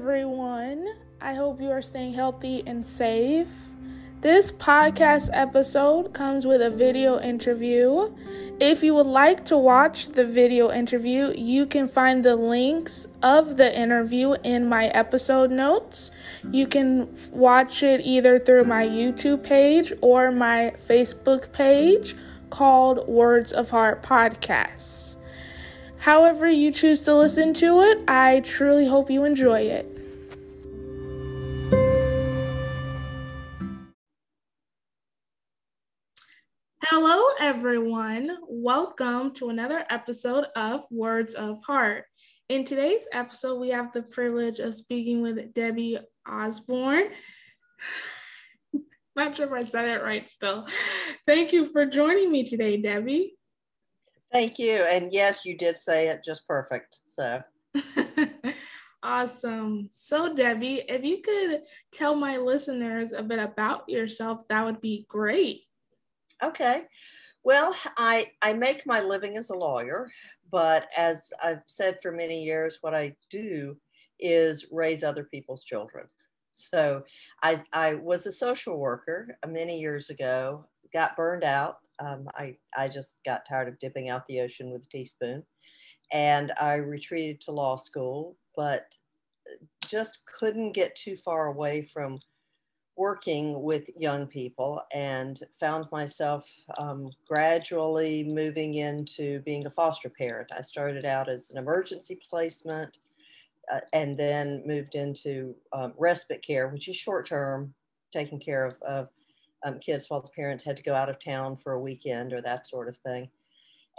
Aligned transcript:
everyone. 0.00 0.88
I 1.20 1.34
hope 1.34 1.60
you 1.60 1.70
are 1.70 1.82
staying 1.82 2.14
healthy 2.14 2.62
and 2.66 2.86
safe. 2.86 3.48
This 4.22 4.50
podcast 4.50 5.28
episode 5.34 6.14
comes 6.14 6.46
with 6.46 6.62
a 6.62 6.70
video 6.70 7.20
interview. 7.20 8.10
If 8.58 8.82
you 8.82 8.94
would 8.94 9.06
like 9.06 9.44
to 9.46 9.58
watch 9.58 10.08
the 10.08 10.24
video 10.24 10.70
interview, 10.70 11.34
you 11.36 11.66
can 11.66 11.86
find 11.86 12.24
the 12.24 12.34
links 12.34 13.08
of 13.22 13.58
the 13.58 13.78
interview 13.78 14.36
in 14.42 14.66
my 14.66 14.86
episode 14.86 15.50
notes. 15.50 16.10
You 16.50 16.66
can 16.66 17.14
watch 17.30 17.82
it 17.82 18.00
either 18.00 18.38
through 18.38 18.64
my 18.64 18.86
YouTube 18.86 19.42
page 19.42 19.92
or 20.00 20.32
my 20.32 20.72
Facebook 20.88 21.52
page 21.52 22.16
called 22.48 23.06
Words 23.06 23.52
of 23.52 23.68
Heart 23.68 24.02
Podcasts. 24.02 25.16
However, 26.00 26.48
you 26.48 26.72
choose 26.72 27.02
to 27.02 27.14
listen 27.14 27.52
to 27.54 27.82
it, 27.82 27.98
I 28.08 28.40
truly 28.40 28.86
hope 28.86 29.10
you 29.10 29.24
enjoy 29.24 29.60
it. 29.60 29.84
Hello, 36.82 37.22
everyone. 37.38 38.38
Welcome 38.48 39.34
to 39.34 39.50
another 39.50 39.84
episode 39.90 40.46
of 40.56 40.86
Words 40.90 41.34
of 41.34 41.62
Heart. 41.64 42.06
In 42.48 42.64
today's 42.64 43.06
episode, 43.12 43.60
we 43.60 43.68
have 43.68 43.92
the 43.92 44.02
privilege 44.02 44.58
of 44.58 44.74
speaking 44.74 45.20
with 45.20 45.52
Debbie 45.52 45.98
Ausburn. 46.26 47.10
Not 49.16 49.36
sure 49.36 49.48
if 49.48 49.52
I 49.52 49.64
said 49.64 49.90
it 49.90 50.02
right 50.02 50.30
still. 50.30 50.66
Thank 51.26 51.52
you 51.52 51.70
for 51.70 51.84
joining 51.84 52.32
me 52.32 52.44
today, 52.44 52.78
Debbie. 52.78 53.34
Thank 54.32 54.58
you. 54.58 54.86
And 54.90 55.12
yes, 55.12 55.44
you 55.44 55.56
did 55.56 55.76
say 55.76 56.08
it 56.08 56.22
just 56.24 56.46
perfect. 56.46 57.00
So 57.06 57.42
awesome. 59.02 59.88
So, 59.92 60.34
Debbie, 60.34 60.84
if 60.88 61.04
you 61.04 61.20
could 61.22 61.62
tell 61.92 62.14
my 62.14 62.36
listeners 62.36 63.12
a 63.12 63.22
bit 63.22 63.38
about 63.38 63.88
yourself, 63.88 64.46
that 64.48 64.64
would 64.64 64.80
be 64.80 65.06
great. 65.08 65.62
Okay. 66.42 66.86
Well, 67.42 67.74
I, 67.96 68.26
I 68.42 68.52
make 68.52 68.86
my 68.86 69.00
living 69.00 69.36
as 69.36 69.50
a 69.50 69.56
lawyer, 69.56 70.10
but 70.52 70.88
as 70.96 71.32
I've 71.42 71.62
said 71.66 71.98
for 72.02 72.12
many 72.12 72.42
years, 72.42 72.78
what 72.82 72.94
I 72.94 73.14
do 73.30 73.76
is 74.18 74.66
raise 74.70 75.02
other 75.02 75.24
people's 75.24 75.64
children. 75.64 76.06
So 76.52 77.04
I, 77.42 77.62
I 77.72 77.94
was 77.94 78.26
a 78.26 78.32
social 78.32 78.78
worker 78.78 79.38
many 79.46 79.80
years 79.80 80.10
ago, 80.10 80.66
got 80.92 81.16
burned 81.16 81.44
out. 81.44 81.76
Um, 81.98 82.28
I, 82.34 82.56
I 82.76 82.88
just 82.88 83.18
got 83.24 83.46
tired 83.46 83.68
of 83.68 83.78
dipping 83.78 84.08
out 84.08 84.26
the 84.26 84.40
ocean 84.40 84.70
with 84.70 84.84
a 84.84 84.88
teaspoon. 84.88 85.44
And 86.12 86.52
I 86.60 86.74
retreated 86.74 87.40
to 87.42 87.52
law 87.52 87.76
school, 87.76 88.36
but 88.56 88.94
just 89.86 90.20
couldn't 90.26 90.72
get 90.72 90.94
too 90.94 91.16
far 91.16 91.46
away 91.46 91.82
from 91.82 92.18
working 92.96 93.62
with 93.62 93.88
young 93.98 94.26
people 94.26 94.82
and 94.92 95.40
found 95.58 95.86
myself 95.90 96.46
um, 96.78 97.10
gradually 97.26 98.24
moving 98.24 98.74
into 98.74 99.40
being 99.40 99.64
a 99.66 99.70
foster 99.70 100.10
parent. 100.10 100.50
I 100.56 100.60
started 100.60 101.06
out 101.06 101.28
as 101.28 101.50
an 101.50 101.56
emergency 101.56 102.18
placement 102.28 102.98
uh, 103.72 103.80
and 103.94 104.18
then 104.18 104.62
moved 104.66 104.96
into 104.96 105.54
um, 105.72 105.94
respite 105.96 106.42
care, 106.42 106.68
which 106.68 106.88
is 106.88 106.96
short 106.96 107.26
term, 107.26 107.72
taking 108.12 108.38
care 108.38 108.66
of, 108.66 108.74
of 108.82 109.08
um, 109.64 109.78
kids 109.78 110.08
while 110.08 110.22
the 110.22 110.28
parents 110.28 110.64
had 110.64 110.76
to 110.76 110.82
go 110.82 110.94
out 110.94 111.08
of 111.08 111.18
town 111.18 111.56
for 111.56 111.72
a 111.72 111.80
weekend 111.80 112.32
or 112.32 112.40
that 112.40 112.66
sort 112.66 112.88
of 112.88 112.96
thing. 112.98 113.28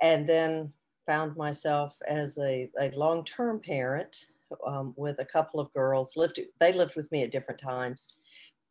And 0.01 0.27
then 0.27 0.71
found 1.05 1.35
myself 1.35 1.97
as 2.07 2.37
a, 2.39 2.69
a 2.79 2.91
long 2.91 3.23
term 3.23 3.59
parent 3.59 4.25
um, 4.65 4.93
with 4.97 5.19
a 5.19 5.25
couple 5.25 5.59
of 5.59 5.73
girls. 5.73 6.15
Lived, 6.15 6.39
they 6.59 6.73
lived 6.73 6.95
with 6.95 7.11
me 7.11 7.23
at 7.23 7.31
different 7.31 7.59
times 7.59 8.13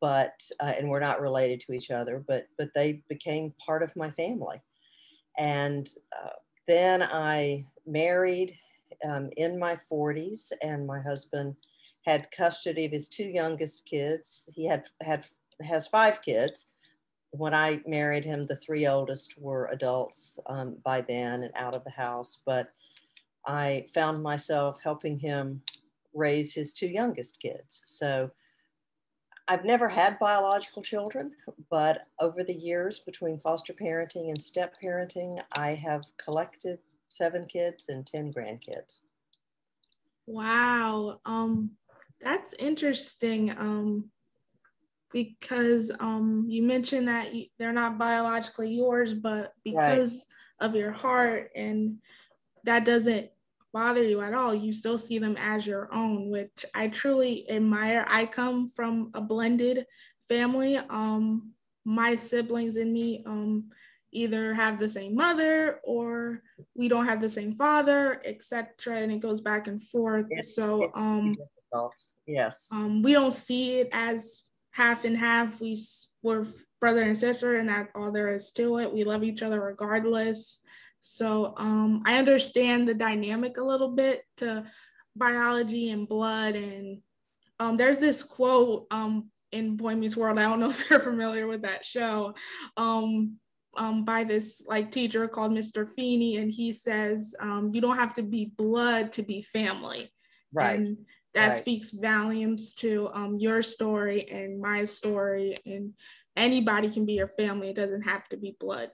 but 0.00 0.42
uh, 0.60 0.72
and 0.76 0.88
we're 0.88 1.00
not 1.00 1.20
related 1.20 1.60
to 1.60 1.72
each 1.72 1.90
other, 1.90 2.24
but 2.26 2.46
but 2.58 2.70
they 2.74 3.02
became 3.08 3.54
part 3.64 3.82
of 3.82 3.94
my 3.96 4.10
family. 4.10 4.60
And 5.38 5.88
uh, 6.24 6.30
then 6.66 7.02
I 7.02 7.64
married 7.86 8.56
um, 9.08 9.28
in 9.36 9.58
my 9.58 9.78
40s, 9.90 10.52
and 10.62 10.86
my 10.86 11.00
husband 11.00 11.54
had 12.06 12.30
custody 12.30 12.86
of 12.86 12.92
his 12.92 13.08
two 13.08 13.28
youngest 13.28 13.86
kids. 13.86 14.48
He 14.54 14.66
had 14.66 14.86
had 15.02 15.26
has 15.62 15.86
five 15.86 16.22
kids. 16.22 16.66
When 17.32 17.54
I 17.54 17.80
married 17.86 18.24
him, 18.24 18.46
the 18.46 18.56
three 18.56 18.86
oldest 18.86 19.38
were 19.38 19.68
adults 19.72 20.38
um, 20.46 20.76
by 20.84 21.00
then 21.00 21.44
and 21.44 21.52
out 21.54 21.76
of 21.76 21.84
the 21.84 21.90
house. 21.90 22.38
But 22.44 22.72
I 23.46 23.86
found 23.92 24.22
myself 24.22 24.80
helping 24.82 25.18
him 25.18 25.62
raise 26.12 26.54
his 26.54 26.74
two 26.74 26.88
youngest 26.88 27.40
kids. 27.40 27.82
So 27.86 28.30
I've 29.48 29.64
never 29.64 29.88
had 29.88 30.18
biological 30.18 30.82
children, 30.82 31.32
but 31.70 32.06
over 32.20 32.44
the 32.44 32.54
years 32.54 33.00
between 33.00 33.38
foster 33.38 33.72
parenting 33.72 34.30
and 34.30 34.40
step 34.40 34.76
parenting, 34.80 35.38
I 35.56 35.74
have 35.74 36.04
collected 36.18 36.78
seven 37.08 37.46
kids 37.46 37.88
and 37.88 38.06
10 38.06 38.32
grandkids. 38.32 39.00
Wow. 40.26 41.20
Um, 41.26 41.72
that's 42.20 42.54
interesting. 42.60 43.50
Um, 43.50 44.10
because 45.12 45.90
um, 46.00 46.44
you 46.48 46.62
mentioned 46.62 47.08
that 47.08 47.34
you, 47.34 47.46
they're 47.58 47.72
not 47.72 47.98
biologically 47.98 48.72
yours, 48.72 49.14
but 49.14 49.52
because 49.64 50.26
right. 50.60 50.68
of 50.68 50.76
your 50.76 50.92
heart, 50.92 51.50
and 51.54 51.98
that 52.64 52.84
doesn't 52.84 53.30
bother 53.72 54.02
you 54.02 54.20
at 54.20 54.34
all. 54.34 54.54
You 54.54 54.72
still 54.72 54.98
see 54.98 55.18
them 55.18 55.36
as 55.38 55.66
your 55.66 55.92
own, 55.92 56.30
which 56.30 56.64
I 56.74 56.88
truly 56.88 57.48
admire. 57.50 58.04
I 58.08 58.26
come 58.26 58.68
from 58.68 59.10
a 59.14 59.20
blended 59.20 59.86
family. 60.28 60.76
Um, 60.76 61.52
my 61.84 62.16
siblings 62.16 62.76
and 62.76 62.92
me 62.92 63.22
um, 63.26 63.70
either 64.12 64.54
have 64.54 64.78
the 64.78 64.88
same 64.88 65.14
mother 65.14 65.80
or 65.84 66.42
we 66.74 66.88
don't 66.88 67.06
have 67.06 67.20
the 67.20 67.30
same 67.30 67.54
father, 67.54 68.20
etc. 68.24 68.98
And 68.98 69.12
it 69.12 69.20
goes 69.20 69.40
back 69.40 69.66
and 69.66 69.82
forth. 69.82 70.26
so 70.42 70.90
um, 70.94 71.34
yes, 72.26 72.70
um, 72.72 73.02
we 73.02 73.12
don't 73.12 73.32
see 73.32 73.80
it 73.80 73.88
as 73.92 74.42
half 74.72 75.04
and 75.04 75.16
half. 75.16 75.60
We 75.60 75.80
we're 76.22 76.46
brother 76.80 77.02
and 77.02 77.16
sister, 77.16 77.56
and 77.56 77.68
that's 77.68 77.90
all 77.94 78.12
there 78.12 78.34
is 78.34 78.50
to 78.52 78.78
it. 78.78 78.92
We 78.92 79.04
love 79.04 79.22
each 79.22 79.42
other 79.42 79.60
regardless. 79.60 80.60
So 81.00 81.54
um, 81.56 82.02
I 82.04 82.18
understand 82.18 82.86
the 82.86 82.94
dynamic 82.94 83.56
a 83.56 83.64
little 83.64 83.90
bit 83.90 84.22
to 84.38 84.64
biology 85.16 85.90
and 85.90 86.06
blood. 86.06 86.56
And 86.56 86.98
um, 87.58 87.76
there's 87.76 87.98
this 87.98 88.22
quote 88.22 88.86
um, 88.90 89.30
in 89.50 89.76
Boy 89.76 89.94
Meets 89.94 90.16
World. 90.16 90.38
I 90.38 90.42
don't 90.42 90.60
know 90.60 90.70
if 90.70 90.88
you're 90.90 91.00
familiar 91.00 91.46
with 91.46 91.62
that 91.62 91.84
show. 91.84 92.34
Um, 92.76 93.36
um, 93.76 94.04
by 94.04 94.24
this 94.24 94.62
like 94.66 94.90
teacher 94.90 95.28
called 95.28 95.52
Mr. 95.52 95.88
Feeney, 95.88 96.38
and 96.38 96.50
he 96.50 96.72
says 96.72 97.36
um, 97.38 97.70
you 97.72 97.80
don't 97.80 97.96
have 97.96 98.14
to 98.14 98.22
be 98.22 98.52
blood 98.56 99.12
to 99.12 99.22
be 99.22 99.42
family. 99.42 100.12
Right. 100.52 100.80
And 100.80 100.98
that 101.34 101.48
right. 101.48 101.58
speaks 101.58 101.90
volumes 101.90 102.72
to 102.74 103.08
um, 103.12 103.36
your 103.38 103.62
story 103.62 104.28
and 104.30 104.60
my 104.60 104.84
story, 104.84 105.56
and 105.64 105.94
anybody 106.36 106.90
can 106.90 107.06
be 107.06 107.12
your 107.14 107.28
family. 107.28 107.70
It 107.70 107.76
doesn't 107.76 108.02
have 108.02 108.28
to 108.30 108.36
be 108.36 108.56
blood. 108.58 108.90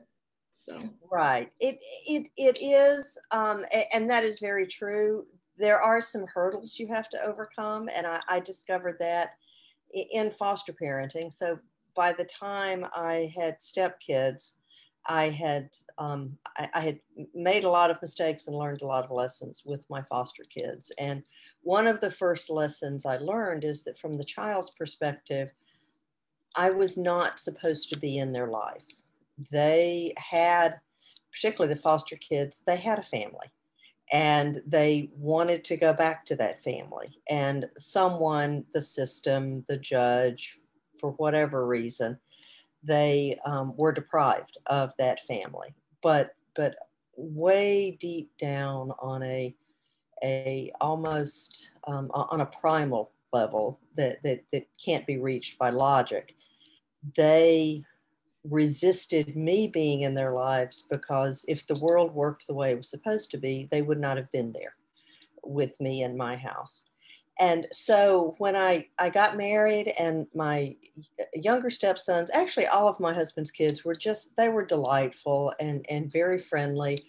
So 0.50 0.82
right, 1.10 1.50
it 1.60 1.76
it 2.06 2.28
it 2.36 2.58
is, 2.60 3.18
um, 3.30 3.64
and 3.92 4.08
that 4.10 4.24
is 4.24 4.38
very 4.38 4.66
true. 4.66 5.26
There 5.56 5.80
are 5.80 6.00
some 6.00 6.26
hurdles 6.32 6.78
you 6.78 6.88
have 6.88 7.08
to 7.10 7.24
overcome, 7.24 7.88
and 7.94 8.06
I, 8.06 8.20
I 8.28 8.40
discovered 8.40 8.96
that 9.00 9.30
in 9.92 10.30
foster 10.30 10.72
parenting. 10.72 11.32
So 11.32 11.58
by 11.94 12.12
the 12.12 12.24
time 12.24 12.86
I 12.94 13.32
had 13.34 13.58
stepkids, 13.58 14.54
I 15.08 15.30
had 15.30 15.70
um, 15.98 16.36
I, 16.56 16.68
I, 16.74 16.80
had 16.80 17.00
made 17.34 17.64
a 17.64 17.70
lot 17.70 17.90
of 17.90 18.02
mistakes 18.02 18.46
and 18.46 18.56
learned 18.56 18.82
a 18.82 18.86
lot 18.86 19.04
of 19.04 19.10
lessons 19.10 19.62
with 19.64 19.84
my 19.88 20.02
foster 20.02 20.42
kids. 20.44 20.92
And 20.98 21.22
one 21.62 21.86
of 21.86 22.00
the 22.00 22.10
first 22.10 22.50
lessons 22.50 23.06
I 23.06 23.16
learned 23.18 23.64
is 23.64 23.82
that 23.84 23.98
from 23.98 24.18
the 24.18 24.24
child's 24.24 24.70
perspective, 24.70 25.52
I 26.56 26.70
was 26.70 26.96
not 26.96 27.38
supposed 27.38 27.88
to 27.90 27.98
be 27.98 28.18
in 28.18 28.32
their 28.32 28.48
life 28.48 28.86
they 29.50 30.12
had, 30.16 30.80
particularly 31.32 31.74
the 31.74 31.80
foster 31.80 32.16
kids, 32.16 32.62
they 32.66 32.76
had 32.76 32.98
a 32.98 33.04
family 33.04 33.48
and 34.12 34.62
they 34.66 35.10
wanted 35.16 35.64
to 35.64 35.76
go 35.76 35.92
back 35.92 36.24
to 36.26 36.36
that 36.36 36.62
family. 36.62 37.08
And 37.28 37.68
someone, 37.76 38.64
the 38.72 38.82
system, 38.82 39.64
the 39.68 39.78
judge, 39.78 40.60
for 40.98 41.10
whatever 41.12 41.66
reason, 41.66 42.18
they 42.86 43.36
um, 43.44 43.74
were 43.76 43.92
deprived 43.92 44.58
of 44.66 44.92
that 44.98 45.20
family. 45.20 45.74
But 46.02 46.34
but 46.54 46.76
way 47.16 47.96
deep 48.00 48.30
down 48.38 48.92
on 48.98 49.22
a 49.22 49.54
a 50.22 50.70
almost 50.80 51.72
um, 51.86 52.10
on 52.14 52.40
a 52.40 52.46
primal 52.46 53.10
level 53.32 53.80
that, 53.96 54.22
that 54.22 54.44
that 54.52 54.66
can't 54.82 55.06
be 55.06 55.18
reached 55.18 55.58
by 55.58 55.70
logic, 55.70 56.34
they 57.16 57.82
resisted 58.48 59.36
me 59.36 59.66
being 59.66 60.02
in 60.02 60.14
their 60.14 60.32
lives 60.32 60.84
because 60.88 61.44
if 61.48 61.66
the 61.66 61.78
world 61.78 62.14
worked 62.14 62.46
the 62.46 62.54
way 62.54 62.70
it 62.70 62.76
was 62.76 62.88
supposed 62.88 63.30
to 63.30 63.38
be, 63.38 63.68
they 63.70 63.82
would 63.82 63.98
not 63.98 64.16
have 64.16 64.30
been 64.32 64.52
there 64.52 64.74
with 65.42 65.78
me 65.80 66.02
in 66.02 66.16
my 66.16 66.36
house. 66.36 66.84
And 67.38 67.66
so 67.70 68.34
when 68.38 68.56
I, 68.56 68.88
I 68.98 69.10
got 69.10 69.36
married 69.36 69.92
and 70.00 70.26
my 70.34 70.74
younger 71.34 71.68
stepsons, 71.68 72.30
actually 72.32 72.66
all 72.66 72.88
of 72.88 72.98
my 72.98 73.12
husband's 73.12 73.50
kids 73.50 73.84
were 73.84 73.94
just, 73.94 74.36
they 74.36 74.48
were 74.48 74.64
delightful 74.64 75.52
and, 75.60 75.84
and 75.90 76.10
very 76.10 76.38
friendly, 76.38 77.04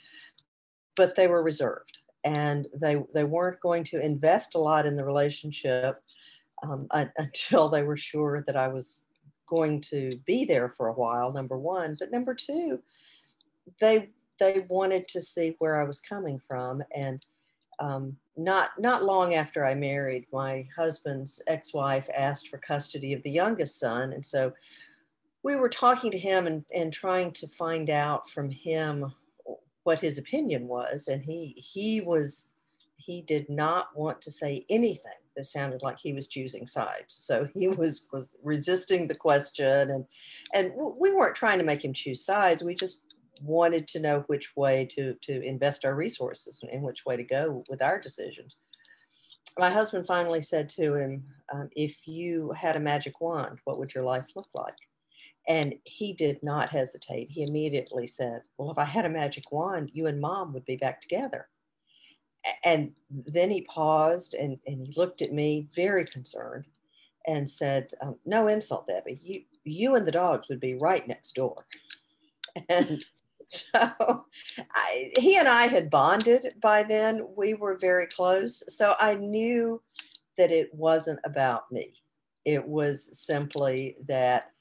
but 0.96 1.16
they 1.16 1.28
were 1.28 1.44
reserved 1.44 2.00
and 2.26 2.68
they, 2.80 3.02
they 3.14 3.24
weren't 3.24 3.62
going 3.62 3.86
to 3.86 4.04
invest 4.04 4.56
a 4.56 4.60
lot 4.60 4.86
in 4.86 4.98
the 4.98 5.06
relationship 5.06 6.04
um, 6.64 6.88
until 7.18 7.70
they 7.70 7.84
were 7.84 7.98
sure 7.98 8.44
that 8.48 8.58
I 8.58 8.68
was 8.68 9.08
going 9.48 9.80
to 9.80 10.12
be 10.26 10.44
there 10.44 10.68
for 10.68 10.90
a 10.90 10.94
while, 10.94 11.32
number 11.32 11.58
one. 11.58 11.96
But 11.98 12.12
number 12.12 12.36
two, 12.36 12.80
they, 13.80 14.10
they 14.42 14.66
wanted 14.68 15.08
to 15.08 15.22
see 15.22 15.56
where 15.60 15.80
I 15.80 15.86
was 15.86 16.02
coming 16.02 16.38
from. 16.38 16.84
And 16.94 17.26
um, 17.80 18.18
not 18.38 18.72
not 18.80 19.04
long 19.04 19.34
after 19.34 19.66
I 19.66 19.74
married, 19.74 20.26
my 20.32 20.68
husband's 20.76 21.42
ex-wife 21.48 22.08
asked 22.16 22.50
for 22.50 22.58
custody 22.58 23.14
of 23.14 23.24
the 23.24 23.32
youngest 23.32 23.80
son, 23.80 24.14
and 24.14 24.26
so 24.26 24.54
we 25.44 25.56
were 25.56 25.70
talking 25.70 26.12
to 26.12 26.18
him 26.18 26.48
and, 26.48 26.64
and 26.74 26.92
trying 26.92 27.32
to 27.32 27.48
find 27.48 27.90
out 27.90 28.30
from 28.30 28.50
him 28.50 29.14
what 29.84 30.00
his 30.00 30.18
opinion 30.18 30.68
was, 30.68 31.08
and 31.08 31.24
he 31.24 31.54
he 31.58 32.02
was 32.02 32.52
he 32.98 33.22
did 33.22 33.50
not 33.50 33.88
want 33.96 34.22
to 34.22 34.32
say 34.32 34.66
anything 34.70 35.20
that 35.36 35.46
sounded 35.46 35.82
like 35.82 35.98
he 35.98 36.14
was 36.14 36.28
choosing 36.28 36.68
sides. 36.68 37.14
So 37.14 37.48
he 37.54 37.70
was 37.70 38.08
was 38.12 38.38
resisting 38.44 39.08
the 39.08 39.16
question, 39.16 39.92
and 39.92 40.06
and 40.54 40.74
we 40.76 41.14
weren't 41.14 41.36
trying 41.36 41.60
to 41.60 41.66
make 41.66 41.86
him 41.86 41.94
choose 41.94 42.26
sides. 42.26 42.64
We 42.64 42.76
just 42.76 43.04
wanted 43.42 43.88
to 43.90 44.00
know 44.00 44.24
which 44.28 44.56
way 44.56 44.86
to, 44.92 45.16
to 45.22 45.42
invest 45.42 45.86
our 45.86 45.96
resources 45.96 46.62
and 46.72 46.82
which 46.82 47.06
way 47.06 47.18
to 47.18 47.24
go 47.24 47.64
with 47.70 47.82
our 47.82 48.00
decisions. 48.00 48.60
My 49.58 49.70
husband 49.70 50.06
finally 50.06 50.42
said 50.42 50.70
to 50.70 50.96
him, 50.96 51.26
um, 51.54 51.70
If 51.76 52.08
you 52.08 52.52
had 52.52 52.76
a 52.76 52.80
magic 52.80 53.22
wand, 53.22 53.60
what 53.64 53.80
would 53.80 53.94
your 53.94 54.04
life 54.04 54.26
look 54.36 54.50
like? 54.54 54.76
And 55.48 55.76
he 55.86 56.14
did 56.14 56.44
not 56.44 56.70
hesitate. 56.70 57.32
He 57.32 57.44
immediately 57.44 58.08
said, 58.08 58.42
Well, 58.58 58.72
if 58.72 58.78
I 58.78 58.86
had 58.86 59.06
a 59.06 59.10
magic 59.10 59.52
wand, 59.52 59.92
you 59.94 60.08
and 60.08 60.20
mom 60.20 60.54
would 60.54 60.66
be 60.66 60.76
back 60.76 61.02
together. 61.02 61.48
And 62.64 62.92
then 63.10 63.50
he 63.50 63.62
paused 63.62 64.34
and, 64.34 64.60
and 64.68 64.82
he 64.82 64.94
looked 64.96 65.22
at 65.22 65.34
me 65.34 65.68
very 65.76 66.06
concerned 66.06 66.66
and 67.26 67.50
said, 67.50 67.92
um, 68.02 68.18
No 68.26 68.48
insult, 68.48 68.88
Debbie. 68.88 69.20
You, 69.22 69.42
you 69.64 69.96
and 69.96 70.08
the 70.08 70.12
dogs 70.12 70.50
would 70.50 70.60
be 70.60 70.76
right 70.76 71.08
next 71.08 71.34
door. 71.34 71.66
And 72.70 73.06
so 73.50 74.26
I, 74.76 75.12
he 75.18 75.38
and 75.38 75.48
I 75.48 75.68
had 75.68 75.90
bonded 75.90 76.56
by 76.62 76.84
then. 76.84 77.26
We 77.36 77.54
were 77.54 77.78
very 77.78 78.06
close. 78.06 78.62
So 78.76 78.94
I 79.00 79.16
knew 79.16 79.82
that 80.38 80.52
it 80.52 80.74
wasn't 80.74 81.20
about 81.24 81.72
me. 81.72 81.94
It 82.44 82.66
was 82.66 83.18
simply 83.18 83.96
that 84.08 84.52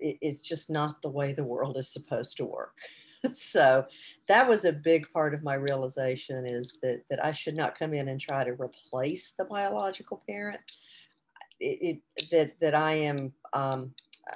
it's 0.00 0.40
just 0.40 0.70
not 0.70 1.02
the 1.02 1.10
way 1.10 1.34
the 1.34 1.44
world 1.44 1.76
is 1.76 1.92
supposed 1.92 2.38
to 2.38 2.46
work. 2.46 2.78
so 3.32 3.84
that 4.26 4.48
was 4.48 4.64
a 4.64 4.72
big 4.72 5.06
part 5.12 5.34
of 5.34 5.42
my 5.42 5.54
realization 5.54 6.46
is 6.46 6.78
that, 6.82 7.02
that 7.10 7.22
I 7.24 7.32
should 7.32 7.54
not 7.56 7.78
come 7.78 7.92
in 7.92 8.08
and 8.08 8.18
try 8.18 8.42
to 8.42 8.52
replace 8.52 9.34
the 9.38 9.44
biological 9.44 10.22
parent. 10.26 10.60
It, 11.60 12.00
it 12.16 12.30
that, 12.30 12.58
that 12.60 12.74
I 12.74 12.92
am, 12.92 13.34
um, 13.52 13.92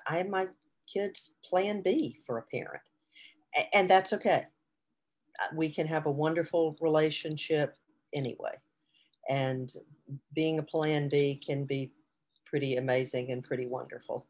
I 0.07 0.19
am 0.19 0.31
my 0.31 0.49
kid's 0.87 1.37
plan 1.43 1.81
B 1.81 2.19
for 2.27 2.39
a 2.39 2.43
parent 2.43 2.83
and 3.73 3.89
that's 3.89 4.13
okay. 4.13 4.45
We 5.55 5.69
can 5.69 5.87
have 5.87 6.07
a 6.07 6.11
wonderful 6.11 6.77
relationship 6.81 7.77
anyway. 8.13 8.53
And 9.29 9.73
being 10.35 10.59
a 10.59 10.63
plan 10.63 11.09
B 11.09 11.41
can 11.45 11.65
be 11.65 11.93
pretty 12.47 12.77
amazing 12.77 13.31
and 13.31 13.45
pretty 13.45 13.67
wonderful. 13.67 14.27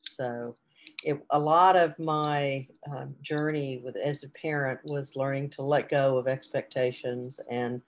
So, 0.00 0.56
it, 1.02 1.20
a 1.30 1.38
lot 1.38 1.76
of 1.76 1.98
my 1.98 2.66
um, 2.88 3.14
journey 3.20 3.80
with 3.84 3.96
as 3.96 4.22
a 4.22 4.28
parent 4.28 4.80
was 4.84 5.16
learning 5.16 5.50
to 5.50 5.62
let 5.62 5.88
go 5.88 6.16
of 6.16 6.28
expectations 6.28 7.40
and 7.50 7.82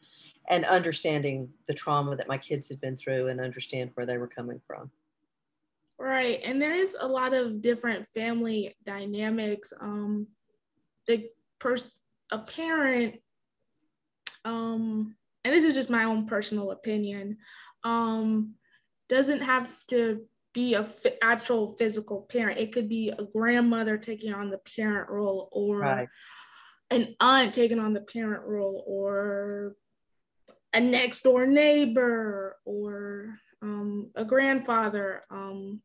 and 0.48 0.64
understanding 0.64 1.48
the 1.66 1.74
trauma 1.74 2.16
that 2.16 2.26
my 2.26 2.38
kids 2.38 2.68
had 2.68 2.80
been 2.80 2.96
through 2.96 3.28
and 3.28 3.40
understand 3.40 3.90
where 3.94 4.06
they 4.06 4.16
were 4.16 4.26
coming 4.26 4.60
from. 4.66 4.90
Right, 5.98 6.40
and 6.44 6.60
there 6.60 6.76
is 6.76 6.96
a 6.98 7.06
lot 7.06 7.34
of 7.34 7.60
different 7.60 8.08
family 8.14 8.76
dynamics. 8.84 9.72
Um, 9.80 10.26
the 11.08 11.28
person 11.58 11.90
a 12.30 12.38
parent 12.38 13.16
um 14.44 15.16
and 15.44 15.54
this 15.54 15.64
is 15.64 15.74
just 15.74 15.90
my 15.90 16.04
own 16.04 16.26
personal 16.26 16.70
opinion 16.70 17.38
um 17.82 18.54
doesn't 19.08 19.40
have 19.40 19.68
to 19.86 20.20
be 20.52 20.74
a 20.74 20.80
f- 20.80 21.12
actual 21.22 21.74
physical 21.76 22.22
parent 22.30 22.58
it 22.58 22.72
could 22.72 22.88
be 22.88 23.08
a 23.10 23.24
grandmother 23.24 23.96
taking 23.96 24.32
on 24.32 24.50
the 24.50 24.60
parent 24.76 25.08
role 25.10 25.48
or 25.52 25.78
right. 25.78 26.08
an 26.90 27.14
aunt 27.20 27.54
taking 27.54 27.78
on 27.78 27.92
the 27.92 28.00
parent 28.00 28.44
role 28.46 28.84
or 28.86 29.74
a 30.74 30.80
next 30.80 31.22
door 31.22 31.46
neighbor 31.46 32.56
or 32.64 33.34
um, 33.62 34.10
a 34.14 34.24
grandfather 34.24 35.22
um, 35.30 35.80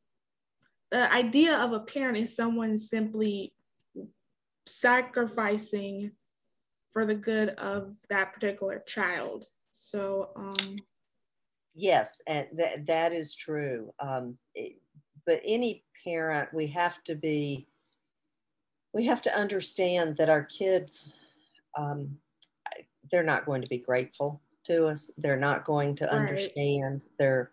the 0.92 1.12
idea 1.12 1.58
of 1.58 1.72
a 1.72 1.80
parent 1.80 2.18
is 2.18 2.36
someone 2.36 2.78
simply 2.78 3.54
sacrificing 4.66 6.12
for 6.92 7.06
the 7.06 7.16
good 7.16 7.50
of 7.50 7.96
that 8.10 8.34
particular 8.34 8.84
child. 8.86 9.46
So, 9.74 10.30
um, 10.36 10.76
yes, 11.74 12.22
and 12.28 12.48
that 12.54 12.86
that 12.86 13.12
is 13.12 13.36
true. 13.36 13.92
Um, 14.00 14.38
it, 14.54 14.80
but 15.26 15.42
any 15.44 15.84
parent, 16.06 16.54
we 16.54 16.68
have 16.68 17.04
to 17.06 17.16
be, 17.16 17.68
we 18.94 19.06
have 19.06 19.22
to 19.24 19.36
understand 19.36 20.18
that 20.18 20.30
our 20.30 20.44
kids, 20.44 21.16
um, 21.78 22.18
they're 23.12 23.24
not 23.24 23.46
going 23.46 23.62
to 23.62 23.70
be 23.70 23.78
grateful 23.78 24.42
to 24.66 24.88
us. 24.88 25.12
They're 25.18 25.38
not 25.38 25.66
going 25.66 25.96
to 25.96 26.06
right. 26.06 26.14
understand. 26.14 27.02
They're, 27.18 27.52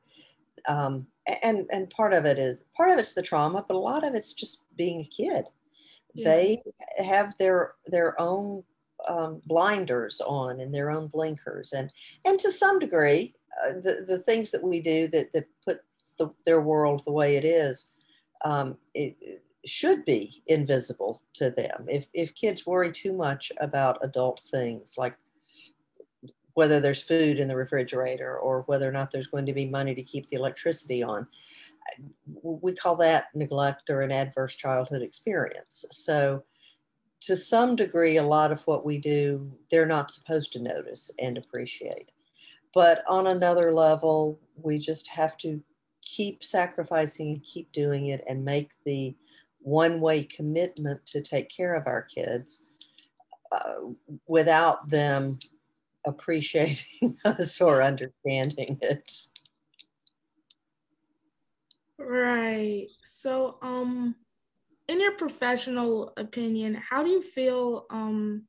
um, 0.69 1.07
and 1.43 1.69
and 1.73 1.89
part 1.91 2.13
of 2.13 2.27
it 2.27 2.39
is 2.39 2.65
part 2.77 2.91
of 2.91 2.99
it's 2.99 3.15
the 3.15 3.23
trauma, 3.23 3.65
but 3.67 3.77
a 3.77 3.79
lot 3.79 4.05
of 4.05 4.15
it's 4.15 4.33
just 4.33 4.65
being 4.77 5.01
a 5.01 5.05
kid 5.05 5.47
yeah. 6.15 6.25
they 6.25 6.59
have 6.99 7.35
their 7.39 7.75
their 7.87 8.21
own 8.21 8.63
um, 9.09 9.41
blinders 9.47 10.21
on 10.27 10.61
and 10.61 10.75
their 10.75 10.91
own 10.91 11.09
blinkers 11.09 11.73
and 11.73 11.91
and 12.25 12.39
to 12.39 12.51
some 12.51 12.79
degree 12.79 13.35
uh, 13.65 13.73
the, 13.75 14.05
the 14.07 14.19
things 14.19 14.51
that 14.51 14.63
we 14.63 14.81
do 14.81 15.09
that 15.09 15.33
that 15.33 15.47
put 15.65 15.81
the, 16.19 16.29
their 16.45 16.61
world 16.61 17.03
the 17.05 17.13
way 17.13 17.37
it 17.37 17.45
is 17.45 17.89
um, 18.45 18.77
it, 18.95 19.17
it 19.21 19.43
should 19.67 20.05
be 20.05 20.43
invisible 20.47 21.23
to 21.35 21.51
them 21.51 21.87
if, 21.89 22.07
if 22.15 22.35
kids 22.35 22.67
worry 22.67 22.91
too 22.91 23.13
much 23.13 23.53
about 23.61 23.99
adult 24.03 24.41
things 24.51 24.97
like 24.99 25.15
whether 26.55 26.81
there's 26.81 27.03
food 27.03 27.39
in 27.39 27.49
the 27.49 27.57
refrigerator 27.57 28.39
or 28.39 28.63
whether 28.63 28.89
or 28.89 28.93
not 28.93 29.11
there's 29.11 29.29
going 29.29 29.47
to 29.47 29.53
be 29.53 29.67
money 29.67 29.95
to 29.95 30.03
keep 30.03 30.29
the 30.29 30.37
electricity 30.37 31.03
on 31.03 31.27
we 32.43 32.73
call 32.73 32.97
that 32.97 33.27
neglect 33.35 33.91
or 33.91 34.03
an 34.03 34.13
adverse 34.13 34.55
childhood 34.55 35.03
experience. 35.03 35.85
So, 35.91 36.45
to 37.23 37.37
some 37.37 37.77
degree, 37.77 38.17
a 38.17 38.23
lot 38.23 38.51
of 38.51 38.67
what 38.67 38.85
we 38.85 38.97
do, 38.97 39.53
they're 39.71 39.85
not 39.85 40.11
supposed 40.11 40.53
to 40.55 40.63
notice 40.63 41.11
and 41.19 41.37
appreciate. 41.37 42.11
But 42.73 43.03
on 43.09 43.27
another 43.27 43.73
level, 43.73 44.41
we 44.57 44.79
just 44.79 45.09
have 45.09 45.37
to 45.39 45.63
keep 46.03 46.43
sacrificing 46.43 47.33
and 47.33 47.43
keep 47.43 47.71
doing 47.73 48.07
it 48.07 48.25
and 48.27 48.45
make 48.45 48.73
the 48.87 49.15
one 49.61 50.01
way 50.01 50.25
commitment 50.25 51.05
to 51.07 51.21
take 51.21 51.55
care 51.55 51.75
of 51.75 51.87
our 51.87 52.03
kids 52.03 52.71
uh, 53.53 53.81
without 54.27 54.89
them 54.89 55.39
appreciating 56.07 57.17
us 57.25 57.61
or 57.61 57.83
understanding 57.83 58.79
it. 58.81 59.13
Right. 62.01 62.87
So, 63.03 63.59
um, 63.61 64.15
in 64.89 65.01
your 65.01 65.13
professional 65.13 66.13
opinion, 66.17 66.75
how 66.75 67.05
do 67.05 67.11
you 67.11 67.23
feel 67.23 67.87
um 67.91 68.45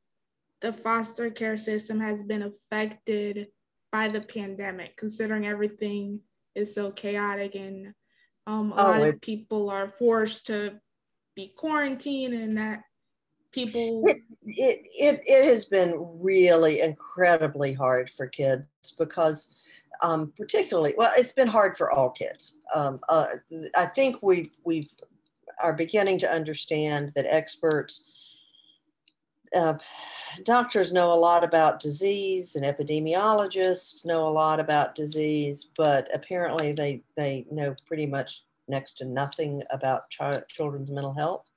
the 0.62 0.72
foster 0.72 1.30
care 1.30 1.58
system 1.58 2.00
has 2.00 2.24
been 2.24 2.44
affected 2.44 3.48
by 3.92 4.08
the 4.08 4.22
pandemic, 4.22 4.96
considering 4.96 5.46
everything 5.46 6.22
is 6.56 6.74
so 6.74 6.92
chaotic 6.92 7.56
and 7.56 7.94
um, 8.48 8.72
a 8.72 8.76
oh, 8.76 8.90
lot 8.90 9.02
of 9.02 9.22
people 9.22 9.70
are 9.70 9.88
forced 9.88 10.48
to 10.48 10.80
be 11.36 11.54
quarantined 11.56 12.34
and 12.34 12.58
that 12.58 12.82
people 13.52 14.04
it, 14.06 14.18
it, 14.46 14.88
it, 15.00 15.22
it 15.26 15.46
has 15.46 15.66
been 15.66 15.94
really 15.98 16.82
incredibly 16.82 17.74
hard 17.74 18.10
for 18.10 18.28
kids 18.28 18.66
because 18.98 19.61
um, 20.02 20.34
particularly 20.38 20.94
well 20.98 21.12
it's 21.18 21.34
been 21.34 21.48
hard 21.48 21.78
for 21.78 21.92
all 21.92 22.10
kids 22.10 22.62
um, 22.76 23.00
uh, 23.10 23.28
i 23.76 23.86
think 23.86 24.18
we've 24.22 24.56
we've 24.64 24.94
are 25.62 25.74
beginning 25.74 26.18
to 26.18 26.32
understand 26.32 27.12
that 27.16 27.26
experts 27.28 28.06
uh, 29.56 29.74
doctors 30.44 30.94
know 30.94 31.14
a 31.14 31.20
lot 31.20 31.44
about 31.44 31.80
disease 31.80 32.56
and 32.56 32.66
epidemiologists 32.66 34.06
know 34.06 34.26
a 34.26 34.30
lot 34.30 34.60
about 34.60 34.96
disease, 34.96 35.70
but 35.76 36.08
apparently 36.14 36.72
they, 36.72 37.04
they 37.18 37.46
know 37.52 37.76
pretty 37.86 38.06
much 38.06 38.46
next 38.68 38.94
to 38.94 39.06
nothing 39.06 39.62
about 39.72 40.10
ch- 40.10 40.48
children's 40.48 40.90
mental 40.90 41.14
health. 41.14 41.50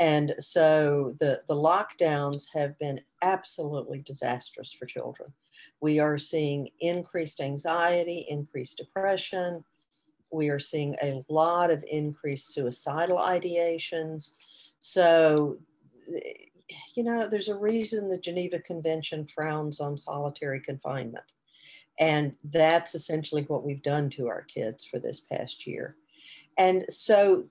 And 0.00 0.34
so 0.38 1.12
the, 1.18 1.42
the 1.48 1.54
lockdowns 1.54 2.44
have 2.54 2.78
been 2.78 3.00
absolutely 3.22 4.00
disastrous 4.00 4.72
for 4.72 4.86
children. 4.86 5.32
We 5.80 5.98
are 5.98 6.18
seeing 6.18 6.68
increased 6.80 7.40
anxiety, 7.40 8.26
increased 8.28 8.78
depression. 8.78 9.64
We 10.32 10.50
are 10.50 10.58
seeing 10.58 10.94
a 11.02 11.24
lot 11.28 11.70
of 11.70 11.84
increased 11.86 12.52
suicidal 12.54 13.18
ideations. 13.18 14.34
So, 14.80 15.58
you 16.94 17.04
know, 17.04 17.28
there's 17.28 17.48
a 17.48 17.56
reason 17.56 18.08
the 18.08 18.18
Geneva 18.18 18.58
Convention 18.58 19.26
frowns 19.26 19.80
on 19.80 19.96
solitary 19.96 20.60
confinement. 20.60 21.24
And 21.98 22.34
that's 22.44 22.94
essentially 22.94 23.42
what 23.42 23.64
we've 23.64 23.82
done 23.82 24.08
to 24.10 24.28
our 24.28 24.42
kids 24.42 24.84
for 24.84 24.98
this 24.98 25.20
past 25.20 25.66
year. 25.66 25.96
And 26.56 26.84
so 26.88 27.48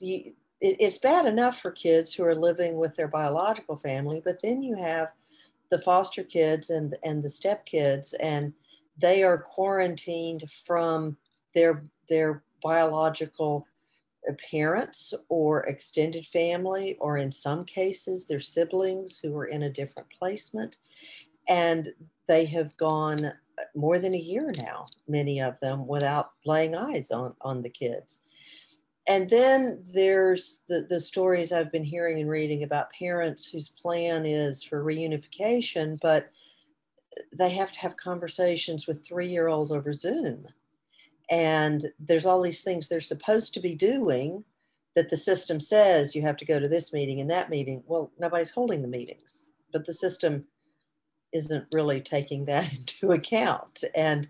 the, 0.00 0.34
it, 0.60 0.76
it's 0.80 0.98
bad 0.98 1.26
enough 1.26 1.58
for 1.58 1.70
kids 1.70 2.14
who 2.14 2.24
are 2.24 2.34
living 2.34 2.76
with 2.76 2.94
their 2.96 3.08
biological 3.08 3.76
family, 3.76 4.22
but 4.24 4.40
then 4.42 4.62
you 4.62 4.76
have 4.76 5.08
the 5.70 5.80
foster 5.80 6.22
kids 6.22 6.70
and, 6.70 6.96
and 7.04 7.22
the 7.22 7.30
step 7.30 7.66
kids, 7.66 8.14
and 8.14 8.52
they 8.96 9.22
are 9.22 9.38
quarantined 9.38 10.44
from 10.50 11.16
their, 11.54 11.84
their 12.08 12.42
biological 12.62 13.66
uh, 14.28 14.32
parents 14.50 15.14
or 15.28 15.64
extended 15.64 16.26
family, 16.26 16.96
or 17.00 17.18
in 17.18 17.30
some 17.30 17.64
cases, 17.64 18.26
their 18.26 18.40
siblings 18.40 19.18
who 19.18 19.36
are 19.36 19.46
in 19.46 19.64
a 19.64 19.70
different 19.70 20.08
placement. 20.10 20.78
And 21.48 21.92
they 22.26 22.44
have 22.46 22.76
gone 22.76 23.24
uh, 23.24 23.32
more 23.74 23.98
than 23.98 24.14
a 24.14 24.18
year 24.18 24.52
now, 24.56 24.86
many 25.06 25.40
of 25.40 25.58
them, 25.60 25.86
without 25.86 26.32
laying 26.44 26.74
eyes 26.74 27.10
on, 27.10 27.34
on 27.40 27.62
the 27.62 27.70
kids 27.70 28.20
and 29.08 29.30
then 29.30 29.82
there's 29.92 30.64
the, 30.68 30.86
the 30.88 31.00
stories 31.00 31.50
I've 31.50 31.72
been 31.72 31.82
hearing 31.82 32.20
and 32.20 32.28
reading 32.28 32.62
about 32.62 32.92
parents 32.92 33.50
whose 33.50 33.70
plan 33.70 34.26
is 34.26 34.62
for 34.62 34.84
reunification, 34.84 35.98
but 36.02 36.30
they 37.36 37.50
have 37.50 37.72
to 37.72 37.80
have 37.80 37.96
conversations 37.96 38.86
with 38.86 39.04
three 39.04 39.26
year 39.26 39.48
olds 39.48 39.72
over 39.72 39.94
Zoom. 39.94 40.46
And 41.30 41.86
there's 41.98 42.26
all 42.26 42.42
these 42.42 42.62
things 42.62 42.86
they're 42.88 43.00
supposed 43.00 43.54
to 43.54 43.60
be 43.60 43.74
doing 43.74 44.44
that 44.94 45.08
the 45.08 45.16
system 45.16 45.58
says 45.58 46.14
you 46.14 46.22
have 46.22 46.36
to 46.36 46.44
go 46.44 46.58
to 46.58 46.68
this 46.68 46.92
meeting 46.92 47.20
and 47.20 47.30
that 47.30 47.50
meeting. 47.50 47.82
Well, 47.86 48.12
nobody's 48.18 48.50
holding 48.50 48.82
the 48.82 48.88
meetings, 48.88 49.52
but 49.72 49.86
the 49.86 49.94
system 49.94 50.44
isn't 51.32 51.66
really 51.72 52.00
taking 52.00 52.44
that 52.46 52.72
into 52.74 53.12
account. 53.12 53.84
And 53.96 54.28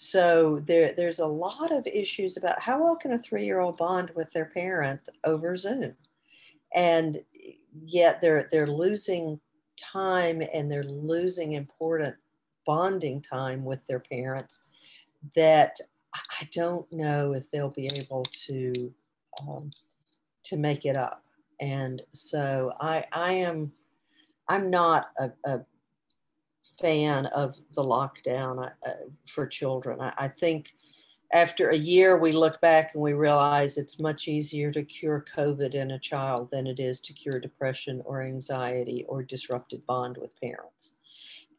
so 0.00 0.60
there, 0.60 0.92
there's 0.96 1.18
a 1.18 1.26
lot 1.26 1.72
of 1.72 1.84
issues 1.88 2.36
about 2.36 2.62
how 2.62 2.80
well 2.80 2.94
can 2.94 3.14
a 3.14 3.18
three-year-old 3.18 3.76
bond 3.76 4.12
with 4.14 4.32
their 4.32 4.44
parent 4.44 5.00
over 5.24 5.56
Zoom, 5.56 5.96
and 6.72 7.20
yet 7.84 8.20
they're 8.22 8.48
they're 8.52 8.68
losing 8.68 9.40
time 9.76 10.40
and 10.54 10.70
they're 10.70 10.84
losing 10.84 11.54
important 11.54 12.14
bonding 12.64 13.20
time 13.20 13.64
with 13.64 13.84
their 13.88 13.98
parents 13.98 14.62
that 15.34 15.74
I 16.14 16.48
don't 16.52 16.86
know 16.92 17.32
if 17.32 17.50
they'll 17.50 17.68
be 17.68 17.90
able 17.96 18.24
to 18.46 18.94
um, 19.48 19.72
to 20.44 20.56
make 20.56 20.84
it 20.84 20.94
up. 20.94 21.24
And 21.60 22.02
so 22.10 22.72
I 22.80 23.04
I 23.10 23.32
am 23.32 23.72
I'm 24.48 24.70
not 24.70 25.08
a, 25.18 25.32
a 25.44 25.58
fan 26.80 27.26
of 27.26 27.56
the 27.74 27.82
lockdown 27.82 28.70
uh, 28.86 28.90
for 29.26 29.46
children. 29.46 30.00
I, 30.00 30.12
I, 30.18 30.28
think 30.28 30.74
after 31.32 31.70
a 31.70 31.76
year, 31.76 32.16
we 32.16 32.32
look 32.32 32.60
back 32.60 32.94
and 32.94 33.02
we 33.02 33.12
realize 33.12 33.76
it's 33.76 34.00
much 34.00 34.28
easier 34.28 34.70
to 34.72 34.82
cure 34.82 35.24
COVID 35.36 35.74
in 35.74 35.92
a 35.92 35.98
child 35.98 36.50
than 36.50 36.66
it 36.66 36.80
is 36.80 37.00
to 37.02 37.12
cure 37.12 37.40
depression 37.40 38.02
or 38.04 38.22
anxiety 38.22 39.04
or 39.08 39.22
disrupted 39.22 39.86
bond 39.86 40.16
with 40.16 40.40
parents. 40.40 40.96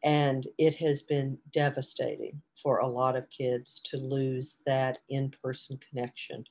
And 0.02 0.46
it 0.58 0.74
has 0.76 1.02
been 1.02 1.38
devastating 1.52 2.40
for 2.60 2.78
a 2.78 2.88
lot 2.88 3.16
of 3.16 3.28
kids 3.30 3.80
to 3.84 3.96
lose 3.98 4.58
that 4.66 4.98
in 5.08 5.32
person 5.42 5.78
connection 5.78 6.44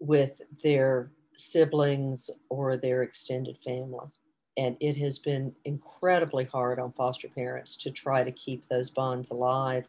with 0.00 0.40
their 0.64 1.12
siblings 1.34 2.30
or 2.48 2.76
their 2.76 3.02
extended 3.02 3.58
family 3.62 4.08
and 4.56 4.76
it 4.80 4.96
has 4.96 5.18
been 5.18 5.54
incredibly 5.64 6.44
hard 6.44 6.78
on 6.78 6.92
foster 6.92 7.28
parents 7.28 7.76
to 7.76 7.90
try 7.90 8.24
to 8.24 8.32
keep 8.32 8.66
those 8.68 8.90
bonds 8.90 9.30
alive 9.30 9.86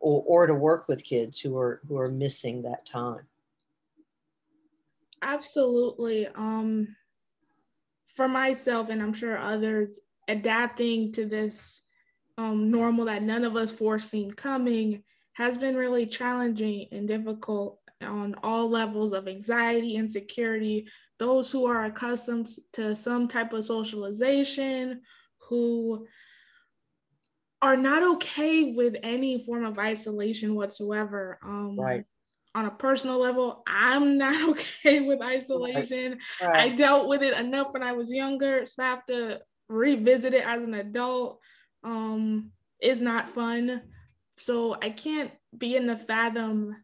or, 0.00 0.22
or 0.26 0.46
to 0.46 0.54
work 0.54 0.88
with 0.88 1.04
kids 1.04 1.40
who 1.40 1.56
are 1.58 1.80
who 1.88 1.98
are 1.98 2.10
missing 2.10 2.62
that 2.62 2.86
time. 2.86 3.22
Absolutely. 5.22 6.26
Um 6.28 6.96
for 8.14 8.28
myself 8.28 8.90
and 8.90 9.02
i'm 9.02 9.12
sure 9.12 9.36
others 9.36 9.98
adapting 10.28 11.12
to 11.12 11.26
this 11.26 11.82
um, 12.38 12.70
normal 12.70 13.04
that 13.04 13.22
none 13.22 13.44
of 13.44 13.56
us 13.56 13.70
foreseen 13.70 14.32
coming 14.32 15.02
has 15.34 15.56
been 15.58 15.76
really 15.76 16.06
challenging 16.06 16.86
and 16.92 17.06
difficult 17.06 17.80
on 18.00 18.34
all 18.42 18.68
levels 18.68 19.12
of 19.12 19.28
anxiety, 19.28 19.96
and 19.96 20.04
insecurity, 20.04 20.86
those 21.18 21.50
who 21.50 21.66
are 21.66 21.84
accustomed 21.84 22.48
to 22.72 22.94
some 22.96 23.28
type 23.28 23.52
of 23.52 23.64
socialization, 23.64 25.02
who 25.48 26.06
are 27.62 27.76
not 27.76 28.02
okay 28.02 28.74
with 28.74 28.96
any 29.02 29.42
form 29.42 29.64
of 29.64 29.78
isolation 29.78 30.54
whatsoever. 30.54 31.38
Um, 31.42 31.76
right. 31.78 32.04
On 32.56 32.66
a 32.66 32.70
personal 32.70 33.18
level, 33.18 33.62
I'm 33.66 34.16
not 34.16 34.48
okay 34.50 35.00
with 35.00 35.20
isolation. 35.20 36.18
Right. 36.40 36.48
Right. 36.48 36.72
I 36.72 36.76
dealt 36.76 37.08
with 37.08 37.22
it 37.22 37.36
enough 37.38 37.68
when 37.70 37.82
I 37.82 37.92
was 37.92 38.10
younger, 38.10 38.66
so 38.66 38.82
I 38.82 38.86
have 38.86 39.06
to 39.06 39.40
revisit 39.68 40.34
it 40.34 40.46
as 40.46 40.62
an 40.62 40.74
adult. 40.74 41.40
Um, 41.82 42.52
is 42.84 43.00
not 43.00 43.30
fun. 43.30 43.82
So 44.36 44.76
I 44.80 44.90
can't 44.90 45.32
begin 45.56 45.86
to 45.88 45.96
fathom 45.96 46.76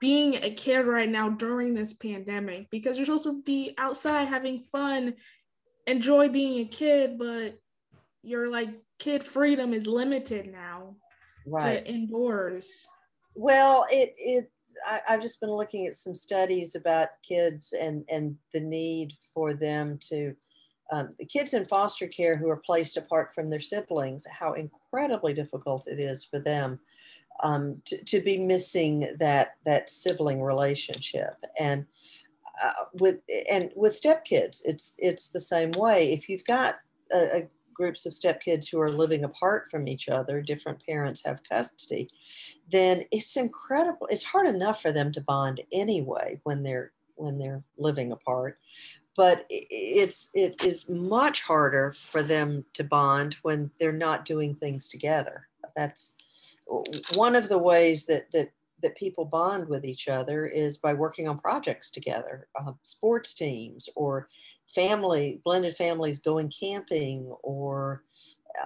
being 0.00 0.34
a 0.36 0.50
kid 0.50 0.86
right 0.86 1.08
now 1.08 1.28
during 1.28 1.74
this 1.74 1.94
pandemic 1.94 2.68
because 2.70 2.96
you're 2.96 3.06
supposed 3.06 3.24
to 3.24 3.42
be 3.42 3.74
outside 3.78 4.28
having 4.28 4.62
fun, 4.62 5.14
enjoy 5.86 6.28
being 6.28 6.60
a 6.60 6.68
kid, 6.68 7.18
but 7.18 7.58
your 8.22 8.50
like 8.50 8.70
kid 8.98 9.24
freedom 9.24 9.72
is 9.72 9.86
limited 9.86 10.52
now 10.52 10.96
right. 11.46 11.84
to 11.84 11.90
indoors. 11.90 12.86
Well, 13.34 13.86
it 13.90 14.12
it 14.16 14.50
I, 14.86 15.00
have 15.06 15.22
just 15.22 15.40
been 15.40 15.50
looking 15.50 15.86
at 15.86 15.94
some 15.94 16.14
studies 16.14 16.74
about 16.74 17.08
kids 17.26 17.72
and 17.78 18.04
and 18.10 18.36
the 18.52 18.60
need 18.60 19.12
for 19.32 19.54
them 19.54 19.98
to 20.08 20.34
um, 20.92 21.08
the 21.18 21.26
kids 21.26 21.54
in 21.54 21.66
foster 21.66 22.06
care 22.06 22.36
who 22.36 22.48
are 22.48 22.62
placed 22.64 22.96
apart 22.96 23.34
from 23.34 23.50
their 23.50 23.60
siblings, 23.60 24.24
how 24.30 24.52
incredibly 24.52 25.34
difficult 25.34 25.88
it 25.88 25.98
is 25.98 26.24
for 26.24 26.38
them 26.38 26.78
um, 27.42 27.80
to, 27.84 28.02
to 28.04 28.20
be 28.20 28.38
missing 28.38 29.08
that 29.18 29.56
that 29.64 29.90
sibling 29.90 30.42
relationship. 30.42 31.34
And 31.60 31.86
uh, 32.62 32.84
with 32.94 33.20
and 33.50 33.70
with 33.76 33.92
stepkids 33.92 34.62
it's 34.64 34.96
it's 34.98 35.28
the 35.28 35.40
same 35.40 35.72
way. 35.72 36.12
If 36.12 36.28
you've 36.28 36.44
got 36.44 36.76
a, 37.12 37.38
a 37.38 37.48
groups 37.74 38.06
of 38.06 38.12
stepkids 38.14 38.70
who 38.70 38.80
are 38.80 38.90
living 38.90 39.24
apart 39.24 39.68
from 39.70 39.86
each 39.86 40.08
other 40.08 40.40
different 40.40 40.82
parents 40.86 41.22
have 41.26 41.42
custody 41.46 42.08
then 42.72 43.04
it's 43.12 43.36
incredible 43.36 44.06
it's 44.08 44.24
hard 44.24 44.46
enough 44.46 44.80
for 44.80 44.92
them 44.92 45.12
to 45.12 45.20
bond 45.20 45.60
anyway 45.70 46.40
when 46.44 46.62
they're 46.62 46.92
when 47.16 47.38
they're 47.38 47.62
living 47.76 48.12
apart. 48.12 48.58
But 49.16 49.46
it's 49.48 50.30
it 50.34 50.62
is 50.62 50.88
much 50.88 51.42
harder 51.42 51.90
for 51.92 52.22
them 52.22 52.64
to 52.74 52.84
bond 52.84 53.36
when 53.42 53.70
they're 53.80 53.92
not 53.92 54.26
doing 54.26 54.54
things 54.54 54.88
together. 54.88 55.48
That's 55.74 56.14
one 57.14 57.36
of 57.36 57.48
the 57.48 57.58
ways 57.58 58.04
that 58.06 58.30
that 58.32 58.50
that 58.82 58.96
people 58.96 59.24
bond 59.24 59.66
with 59.68 59.84
each 59.84 60.06
other 60.06 60.46
is 60.46 60.76
by 60.76 60.92
working 60.92 61.26
on 61.26 61.38
projects 61.38 61.90
together, 61.90 62.46
uh, 62.60 62.72
sports 62.82 63.32
teams 63.32 63.88
or 63.96 64.28
family 64.68 65.40
blended 65.44 65.74
families 65.74 66.18
going 66.18 66.52
camping 66.60 67.24
or 67.42 68.02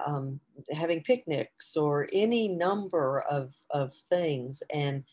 um, 0.05 0.39
having 0.77 1.01
picnics 1.01 1.77
or 1.77 2.07
any 2.13 2.47
number 2.47 3.21
of 3.29 3.55
of 3.69 3.93
things. 3.93 4.63
And 4.73 5.03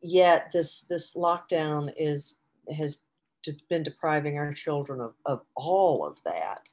yet 0.00 0.50
this 0.52 0.82
this 0.88 1.14
lockdown 1.14 1.92
is 1.96 2.38
has 2.74 3.02
been 3.68 3.82
depriving 3.82 4.38
our 4.38 4.52
children 4.52 5.00
of, 5.00 5.14
of 5.26 5.42
all 5.54 6.04
of 6.06 6.22
that. 6.24 6.68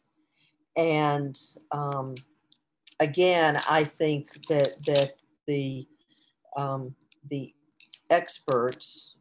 And 0.76 1.40
um, 1.72 2.16
again, 3.00 3.60
I 3.70 3.84
think 3.84 4.38
that 4.50 4.70
that 4.86 5.14
the 5.48 5.88
um, 6.58 6.96
the 7.30 7.54
experts 8.10 9.16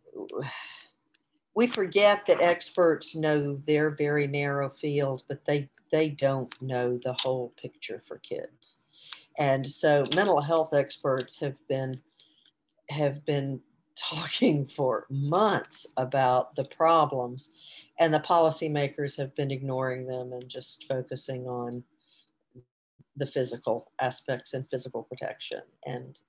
we 1.55 1.67
forget 1.67 2.27
that 2.27 2.41
experts 2.41 3.15
know 3.15 3.57
their 3.57 3.91
very 3.91 4.27
narrow 4.27 4.69
field, 4.69 5.23
but 5.29 5.45
they 5.45 5.69
they 5.91 6.09
don't 6.09 6.61
know 6.61 6.99
the 6.99 7.17
whole 7.23 7.53
picture 7.57 8.01
for 8.05 8.19
kids. 8.19 8.79
And 9.39 9.67
so 9.67 10.05
mental 10.15 10.41
health 10.41 10.75
experts 10.75 11.39
have 11.41 11.57
been 11.69 12.01
have 12.91 13.25
been 13.25 13.61
talking 13.97 14.67
for 14.67 15.07
months 15.09 15.87
about 15.97 16.57
the 16.57 16.65
problems 16.65 17.51
and 18.01 18.13
the 18.13 18.19
policymakers 18.19 19.17
have 19.17 19.33
been 19.37 19.53
ignoring 19.53 20.05
them 20.05 20.33
and 20.33 20.49
just 20.49 20.85
focusing 20.89 21.47
on 21.47 21.85
the 23.17 23.27
physical 23.27 23.93
aspects 24.01 24.55
and 24.55 24.69
physical 24.69 25.03
protection 25.03 25.61
and 25.87 26.21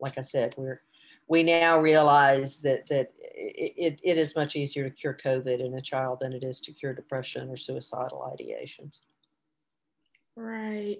like 0.00 0.18
i 0.18 0.22
said 0.22 0.54
we're 0.56 0.82
we 1.28 1.42
now 1.42 1.78
realize 1.78 2.60
that 2.60 2.86
that 2.86 3.12
it, 3.18 3.98
it 4.02 4.16
is 4.16 4.36
much 4.36 4.56
easier 4.56 4.84
to 4.84 4.94
cure 4.94 5.18
covid 5.22 5.60
in 5.60 5.74
a 5.74 5.82
child 5.82 6.18
than 6.20 6.32
it 6.32 6.44
is 6.44 6.60
to 6.60 6.72
cure 6.72 6.94
depression 6.94 7.48
or 7.48 7.56
suicidal 7.56 8.34
ideations 8.34 9.00
right 10.36 10.98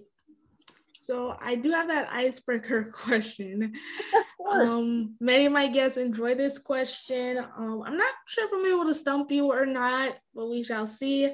so 1.07 1.37
I 1.41 1.55
do 1.55 1.71
have 1.71 1.87
that 1.87 2.09
icebreaker 2.11 2.83
question. 2.93 3.75
Um, 4.51 5.15
many 5.21 5.47
of 5.47 5.53
my 5.53 5.69
guests 5.69 5.99
enjoy 5.99 6.35
this 6.35 6.59
question. 6.59 7.39
Um, 7.39 7.85
I'm 7.87 7.97
not 7.97 8.13
sure 8.27 8.45
if 8.45 8.51
I'm 8.53 8.67
able 8.67 8.87
to 8.87 8.95
stump 8.95 9.31
you 9.31 9.53
or 9.53 9.67
not, 9.67 10.17
but 10.35 10.51
we 10.51 10.65
shall 10.65 10.85
see. 10.85 11.31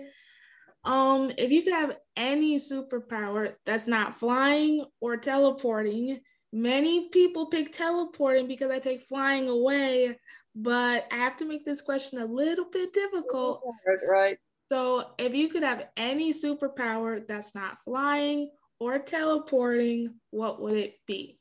Um, 0.85 1.31
if 1.39 1.51
you 1.51 1.63
could 1.63 1.75
have 1.75 1.97
any 2.17 2.57
superpower 2.57 3.55
that's 3.65 3.87
not 3.87 4.19
flying 4.19 4.85
or 5.01 5.17
teleporting, 5.17 6.21
many 6.53 7.09
people 7.09 7.47
pick 7.47 7.73
teleporting 7.73 8.49
because 8.49 8.71
I 8.71 8.79
take 8.79 9.03
flying 9.03 9.49
away, 9.49 10.19
but 10.55 11.07
I 11.13 11.17
have 11.17 11.37
to 11.39 11.45
make 11.45 11.65
this 11.65 11.81
question 11.81 12.21
a 12.21 12.27
little 12.27 12.65
bit 12.65 12.93
difficult. 12.93 13.63
Right. 14.11 14.39
So 14.69 15.11
if 15.19 15.35
you 15.35 15.49
could 15.49 15.63
have 15.63 15.89
any 15.97 16.33
superpower 16.33 17.27
that's 17.27 17.55
not 17.55 17.79
flying 17.85 18.51
or 18.81 18.99
teleporting, 18.99 20.15
what 20.31 20.61
would 20.61 20.77
it 20.77 20.95
be? 21.07 21.39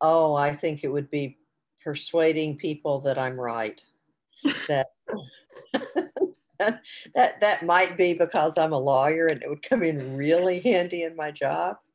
Oh, 0.00 0.34
I 0.34 0.52
think 0.52 0.84
it 0.84 0.88
would 0.88 1.10
be 1.10 1.38
persuading 1.82 2.56
people 2.56 3.00
that 3.00 3.18
I'm 3.18 3.38
right. 3.38 3.80
that 4.68 4.86
that 6.58 7.40
that 7.40 7.62
might 7.64 7.96
be 7.96 8.14
because 8.14 8.58
I'm 8.58 8.72
a 8.72 8.78
lawyer 8.78 9.26
and 9.26 9.42
it 9.42 9.48
would 9.48 9.62
come 9.62 9.82
in 9.82 10.16
really 10.16 10.60
handy 10.60 11.02
in 11.02 11.16
my 11.16 11.30
job. 11.30 11.76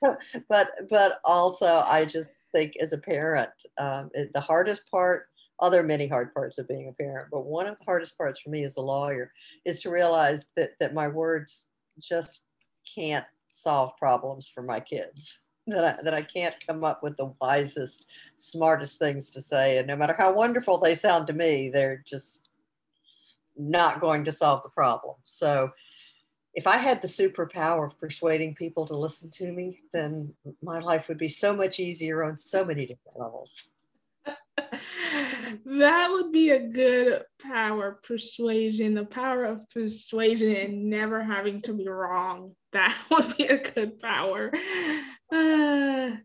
But 0.00 0.18
but 0.48 0.68
but 0.88 1.20
also 1.24 1.66
I 1.66 2.04
just 2.04 2.42
think 2.52 2.74
as 2.80 2.92
a 2.92 2.98
parent, 2.98 3.50
um, 3.78 4.10
the 4.14 4.40
hardest 4.40 4.90
part. 4.90 5.26
Oh, 5.60 5.70
there 5.70 5.80
are 5.80 5.86
many 5.86 6.06
hard 6.06 6.32
parts 6.32 6.58
of 6.58 6.68
being 6.68 6.88
a 6.88 6.92
parent, 6.92 7.28
but 7.32 7.44
one 7.44 7.66
of 7.66 7.76
the 7.76 7.84
hardest 7.84 8.16
parts 8.16 8.40
for 8.40 8.50
me 8.50 8.62
as 8.62 8.76
a 8.76 8.80
lawyer 8.80 9.32
is 9.64 9.80
to 9.80 9.90
realize 9.90 10.46
that 10.56 10.70
that 10.80 10.94
my 10.94 11.08
words 11.08 11.68
just 12.00 12.46
can't 12.94 13.26
solve 13.50 13.96
problems 13.98 14.48
for 14.48 14.62
my 14.62 14.80
kids. 14.80 15.38
That 15.66 15.84
I, 15.84 16.02
that 16.02 16.14
I 16.14 16.22
can't 16.22 16.54
come 16.66 16.82
up 16.82 17.02
with 17.02 17.18
the 17.18 17.34
wisest, 17.42 18.06
smartest 18.36 18.98
things 18.98 19.28
to 19.30 19.42
say. 19.42 19.76
And 19.76 19.86
no 19.86 19.96
matter 19.96 20.16
how 20.18 20.32
wonderful 20.32 20.78
they 20.78 20.94
sound 20.94 21.26
to 21.26 21.34
me, 21.34 21.68
they're 21.70 22.02
just 22.06 22.47
not 23.58 24.00
going 24.00 24.24
to 24.24 24.32
solve 24.32 24.62
the 24.62 24.70
problem. 24.70 25.16
So 25.24 25.70
if 26.54 26.66
I 26.66 26.76
had 26.76 27.02
the 27.02 27.08
superpower 27.08 27.86
of 27.86 27.98
persuading 28.00 28.54
people 28.54 28.86
to 28.86 28.96
listen 28.96 29.30
to 29.30 29.52
me, 29.52 29.80
then 29.92 30.34
my 30.62 30.78
life 30.80 31.08
would 31.08 31.18
be 31.18 31.28
so 31.28 31.54
much 31.54 31.78
easier 31.78 32.24
on 32.24 32.36
so 32.36 32.64
many 32.64 32.86
different 32.86 33.18
levels. 33.18 33.70
that 35.64 36.08
would 36.10 36.32
be 36.32 36.50
a 36.50 36.58
good 36.58 37.22
power 37.40 38.00
persuasion, 38.02 38.94
the 38.94 39.04
power 39.04 39.44
of 39.44 39.68
persuasion 39.70 40.54
and 40.54 40.90
never 40.90 41.22
having 41.22 41.62
to 41.62 41.72
be 41.72 41.88
wrong. 41.88 42.54
That 42.72 42.94
would 43.10 43.34
be 43.36 43.46
a 43.46 43.56
good 43.56 43.98
power. 43.98 44.52
Uh, 45.32 46.10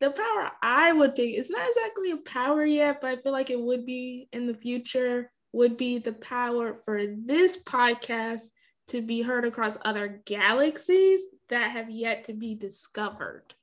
the 0.00 0.10
power 0.10 0.50
I 0.62 0.92
would 0.92 1.14
pick, 1.14 1.30
it's 1.34 1.50
not 1.50 1.66
exactly 1.66 2.10
a 2.10 2.18
power 2.18 2.66
yet, 2.66 3.00
but 3.00 3.10
I 3.10 3.16
feel 3.16 3.32
like 3.32 3.48
it 3.48 3.58
would 3.58 3.86
be 3.86 4.28
in 4.30 4.46
the 4.46 4.52
future, 4.52 5.32
would 5.56 5.76
be 5.78 5.98
the 5.98 6.12
power 6.12 6.74
for 6.84 7.06
this 7.06 7.56
podcast 7.56 8.50
to 8.88 9.00
be 9.00 9.22
heard 9.22 9.46
across 9.46 9.78
other 9.86 10.20
galaxies 10.26 11.22
that 11.48 11.70
have 11.70 11.88
yet 11.88 12.24
to 12.24 12.34
be 12.34 12.54
discovered. 12.54 13.54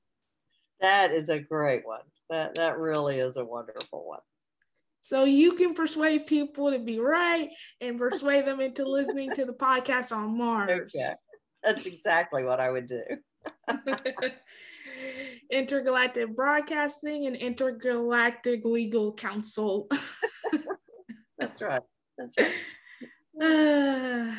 That 0.82 1.12
is 1.12 1.29
a 1.29 1.39
great 1.39 1.86
one. 1.86 2.01
That 2.32 2.56
that 2.56 2.79
really 2.79 3.19
is 3.19 3.38
a 3.38 3.45
wonderful 3.45 4.08
one. 4.08 4.21
So 5.01 5.25
you 5.25 5.51
can 5.51 5.75
persuade 5.75 6.25
people 6.25 6.71
to 6.71 6.79
be 6.79 6.97
right 6.97 7.49
and 7.79 7.99
persuade 7.99 8.47
them 8.47 8.60
into 8.60 8.89
listening 8.89 9.36
to 9.36 9.45
the 9.45 9.53
podcast 9.53 10.12
on 10.15 10.36
Mars. 10.36 10.71
Okay. 10.71 11.13
That's 11.63 11.86
exactly 11.86 12.43
what 12.43 12.60
I 12.60 12.71
would 12.71 12.88
do. 12.88 13.03
intergalactic 15.51 16.36
broadcasting 16.36 17.27
and 17.27 17.36
intergalactic 17.36 18.65
legal 18.65 19.13
counsel. 19.13 19.88
Right. 21.63 21.82
That's 22.17 22.36
right. 22.38 22.52
Uh, 23.41 24.36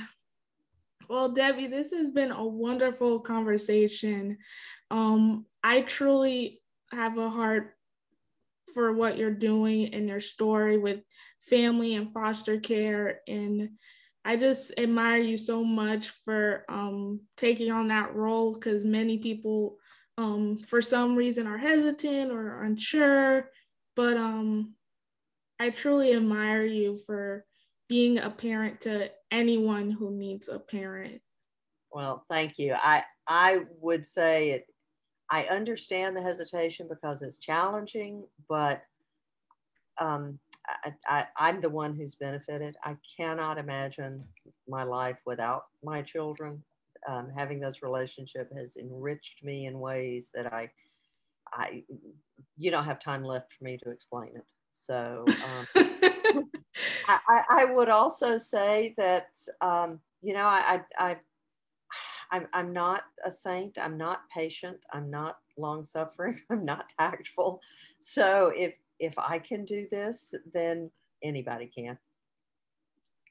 well, 1.08 1.30
Debbie, 1.30 1.66
this 1.66 1.90
has 1.92 2.10
been 2.10 2.30
a 2.30 2.44
wonderful 2.44 3.20
conversation. 3.20 4.38
Um, 4.90 5.46
I 5.62 5.80
truly 5.80 6.60
have 6.92 7.18
a 7.18 7.30
heart 7.30 7.74
for 8.74 8.92
what 8.92 9.16
you're 9.16 9.30
doing 9.30 9.94
and 9.94 10.08
your 10.08 10.20
story 10.20 10.78
with 10.78 11.00
family 11.48 11.94
and 11.94 12.12
foster 12.12 12.58
care 12.58 13.20
and 13.28 13.70
I 14.24 14.36
just 14.36 14.72
admire 14.78 15.18
you 15.18 15.36
so 15.36 15.62
much 15.62 16.10
for 16.24 16.64
um, 16.68 17.20
taking 17.36 17.70
on 17.70 17.88
that 17.88 18.14
role 18.14 18.54
because 18.54 18.82
many 18.82 19.18
people, 19.18 19.76
um, 20.16 20.58
for 20.58 20.80
some 20.80 21.14
reason, 21.14 21.46
are 21.46 21.58
hesitant 21.58 22.32
or 22.32 22.62
unsure. 22.62 23.50
But 23.94 24.16
um, 24.16 24.74
I 25.60 25.70
truly 25.70 26.14
admire 26.14 26.64
you 26.64 26.98
for 27.06 27.44
being 27.88 28.18
a 28.18 28.30
parent 28.30 28.80
to 28.82 29.10
anyone 29.30 29.90
who 29.90 30.10
needs 30.10 30.48
a 30.48 30.58
parent. 30.58 31.20
Well, 31.92 32.24
thank 32.28 32.58
you. 32.58 32.74
I 32.76 33.04
I 33.26 33.60
would 33.80 34.04
say 34.04 34.50
it. 34.50 34.66
I 35.30 35.44
understand 35.44 36.16
the 36.16 36.22
hesitation 36.22 36.86
because 36.88 37.22
it's 37.22 37.38
challenging, 37.38 38.24
but 38.48 38.82
um, 39.98 40.38
I, 41.06 41.26
am 41.38 41.60
the 41.60 41.70
one 41.70 41.94
who's 41.94 42.14
benefited. 42.14 42.76
I 42.84 42.96
cannot 43.18 43.58
imagine 43.58 44.24
my 44.68 44.82
life 44.82 45.18
without 45.24 45.64
my 45.82 46.02
children. 46.02 46.62
Um, 47.06 47.30
having 47.34 47.60
this 47.60 47.82
relationship 47.82 48.50
has 48.58 48.76
enriched 48.76 49.44
me 49.44 49.66
in 49.66 49.78
ways 49.78 50.30
that 50.34 50.52
I, 50.52 50.70
I, 51.52 51.84
you 52.56 52.70
don't 52.70 52.84
have 52.84 52.98
time 52.98 53.24
left 53.24 53.52
for 53.52 53.64
me 53.64 53.78
to 53.82 53.90
explain 53.90 54.30
it. 54.36 54.44
So 54.74 55.24
um, 55.28 55.66
I, 57.08 57.42
I, 57.48 57.64
would 57.70 57.88
also 57.88 58.38
say 58.38 58.92
that 58.98 59.28
um, 59.60 60.00
you 60.20 60.34
know 60.34 60.44
I, 60.44 60.82
I, 60.98 61.16
I'm, 62.32 62.48
I'm 62.52 62.72
not 62.72 63.02
a 63.24 63.30
saint. 63.30 63.78
I'm 63.80 63.96
not 63.96 64.28
patient. 64.34 64.78
I'm 64.92 65.10
not 65.10 65.36
long 65.56 65.84
suffering. 65.84 66.40
I'm 66.50 66.64
not 66.64 66.92
tactful. 66.98 67.60
So 68.00 68.52
if 68.54 68.74
if 68.98 69.16
I 69.16 69.38
can 69.38 69.64
do 69.64 69.86
this, 69.90 70.34
then 70.52 70.90
anybody 71.22 71.70
can. 71.74 71.96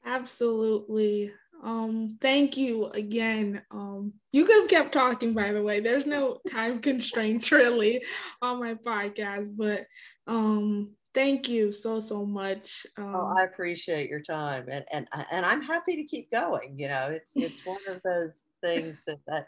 Absolutely. 0.06 1.34
Um, 1.62 2.18
thank 2.22 2.58
you 2.58 2.88
again. 2.88 3.62
Um, 3.70 4.14
you 4.32 4.46
could 4.46 4.62
have 4.62 4.70
kept 4.70 4.94
talking, 4.94 5.34
by 5.34 5.52
the 5.52 5.64
way. 5.64 5.82
There's 5.82 6.06
no 6.06 6.40
time 6.52 6.80
constraints 6.80 7.52
really 7.52 8.02
on 8.42 8.60
my 8.60 8.76
podcast, 8.76 9.56
but 9.56 9.86
um, 10.28 10.92
thank 11.14 11.48
you 11.50 11.72
so 11.72 12.00
so 12.00 12.26
much. 12.26 12.86
Um, 12.98 13.16
oh, 13.16 13.32
I 13.38 13.44
appreciate 13.44 14.10
your 14.10 14.22
time, 14.22 14.66
and 14.70 14.86
and 14.94 15.08
and 15.32 15.46
I'm 15.46 15.62
happy 15.62 15.96
to 15.96 16.04
keep 16.04 16.32
going. 16.32 16.76
You 16.78 16.90
know, 16.90 17.08
it's 17.10 17.32
it's 17.36 17.66
one 17.66 17.82
of 17.88 18.02
those 18.04 18.46
things 18.62 19.04
that 19.08 19.20
that 19.28 19.48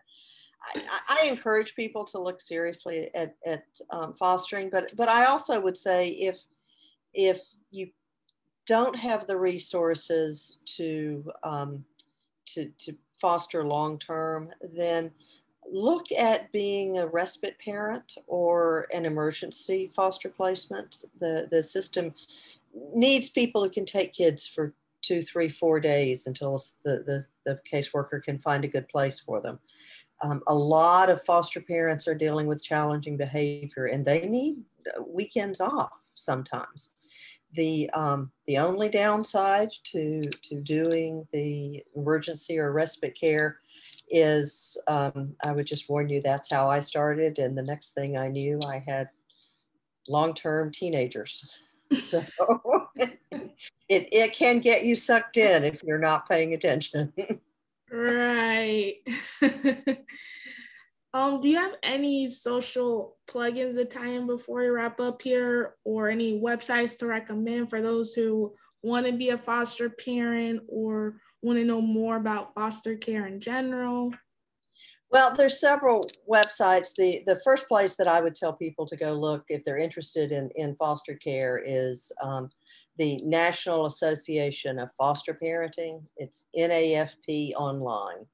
I, 0.76 0.82
I, 1.22 1.28
encourage 1.28 1.76
people 1.76 2.06
to 2.06 2.20
look 2.20 2.42
seriously 2.42 3.10
at, 3.14 3.36
at 3.46 3.66
um, 3.92 4.14
fostering, 4.14 4.70
but 4.70 4.92
but 4.96 5.10
I 5.10 5.26
also 5.26 5.60
would 5.60 5.78
say 5.78 6.10
if 6.10 6.40
if 7.14 7.42
you 7.72 7.90
don't 8.66 8.96
have 8.96 9.28
the 9.28 9.38
resources 9.38 10.60
to 10.78 11.32
um, 11.44 11.86
to, 12.48 12.70
to 12.80 12.96
foster 13.20 13.66
long 13.66 13.98
term, 14.00 14.50
then 14.76 15.12
look 15.72 16.12
at 16.12 16.52
being 16.52 16.98
a 16.98 17.08
respite 17.08 17.58
parent 17.60 18.18
or 18.28 18.88
an 18.94 19.06
emergency 19.06 19.92
foster 19.96 20.30
placement. 20.30 21.04
The 21.20 21.48
the 21.52 21.64
system 21.64 22.14
needs 22.94 23.30
people 23.30 23.64
who 23.64 23.70
can 23.70 23.86
take 23.86 24.14
kids 24.14 24.48
for 24.48 24.74
two, 25.02 25.22
three, 25.22 25.50
four 25.50 25.80
days 25.80 26.26
until 26.28 26.60
the, 26.84 27.04
the, 27.06 27.26
the 27.46 27.60
caseworker 27.72 28.22
can 28.22 28.40
find 28.40 28.66
a 28.66 28.68
good 28.68 28.88
place 28.90 29.20
for 29.20 29.40
them 29.40 29.60
um, 30.24 30.42
a 30.48 30.54
lot 30.54 31.10
of 31.10 31.22
foster 31.22 31.62
parents 31.62 32.08
are 32.08 32.16
dealing 32.16 32.48
with 32.48 32.64
challenging 32.64 33.18
behavior 33.18 33.86
and 33.86 34.06
they 34.06 34.28
need 34.28 34.58
uh, 34.96 35.04
weekends 35.04 35.60
off 35.60 35.92
sometimes. 36.14 36.94
the 37.56 37.90
um, 37.94 38.32
the 38.48 38.58
only 38.58 38.90
downside 38.90 39.72
to 39.84 40.22
to 40.44 40.62
doing 40.62 41.28
the 41.34 41.84
emergency 41.96 42.60
or 42.60 42.72
respite 42.72 43.16
care 43.16 43.60
is 44.10 44.78
um, 44.88 45.36
I 45.44 45.52
would 45.52 45.66
just 45.66 45.90
warn 45.90 46.10
you 46.10 46.22
that's 46.22 46.52
how 46.52 46.68
I 46.68 46.80
started, 46.80 47.40
and 47.40 47.58
the 47.58 47.64
next 47.64 47.94
thing 47.94 48.18
I 48.18 48.28
knew, 48.30 48.60
I 48.68 48.84
had 48.86 49.10
long 50.08 50.34
term 50.34 50.72
teenagers. 50.72 51.48
so 51.98 52.24
it 52.96 53.20
it 53.90 54.34
can 54.34 54.60
get 54.60 54.86
you 54.86 54.96
sucked 54.96 55.38
in 55.38 55.64
if 55.64 55.84
you're 55.84 56.00
not 56.00 56.28
paying 56.28 56.54
attention. 56.54 57.14
right. 57.92 58.96
Um, 61.16 61.40
do 61.40 61.48
you 61.48 61.56
have 61.56 61.76
any 61.82 62.28
social 62.28 63.16
plugins 63.30 63.76
to 63.76 63.86
tie 63.86 64.10
in 64.10 64.28
before 64.28 64.60
we 64.60 64.68
wrap 64.68 65.00
up 65.00 65.22
here, 65.22 65.76
or 65.86 66.10
any 66.10 66.38
websites 66.38 66.98
to 66.98 67.08
recommend 67.08 67.70
for 67.70 67.82
those 67.82 68.14
who 68.14 68.54
want 68.84 69.06
to 69.06 69.14
be 69.14 69.30
a 69.30 69.38
foster 69.38 69.90
parent 69.90 70.64
or 70.68 71.22
want 71.46 71.60
to 71.60 71.66
know 71.66 71.82
more 71.82 72.18
about 72.18 72.54
foster 72.54 72.96
care 72.96 73.28
in 73.28 73.40
general? 73.40 74.12
Well, 75.12 75.34
there's 75.34 75.60
several 75.60 76.04
websites. 76.30 76.94
The 76.98 77.22
the 77.26 77.40
first 77.46 77.68
place 77.68 77.96
that 77.96 78.08
I 78.08 78.20
would 78.20 78.36
tell 78.36 78.54
people 78.54 78.86
to 78.88 78.98
go 78.98 79.14
look 79.14 79.44
if 79.48 79.64
they're 79.64 79.78
interested 79.78 80.32
in, 80.32 80.50
in 80.56 80.76
foster 80.76 81.16
care 81.16 81.62
is 81.64 82.12
um, 82.22 82.50
the 82.98 83.18
National 83.24 83.86
Association 83.86 84.80
of 84.80 84.90
Foster 84.98 85.38
Parenting. 85.42 86.04
It's 86.18 86.48
NAFP 86.58 87.54
online. 87.54 88.26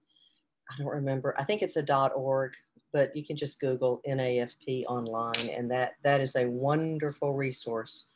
I 0.72 0.78
don't 0.78 0.88
remember. 0.88 1.36
I 1.38 1.44
think 1.44 1.62
it's 1.62 1.78
a 1.78 2.12
.org 2.16 2.54
but 2.94 3.16
you 3.16 3.26
can 3.26 3.38
just 3.38 3.60
Google 3.60 4.02
NAFP 4.08 4.86
online, 4.86 5.50
and 5.50 5.70
that 5.72 5.94
that 6.04 6.22
is 6.22 6.36
a 6.36 6.48
wonderful 6.48 7.34
resource 7.34 8.08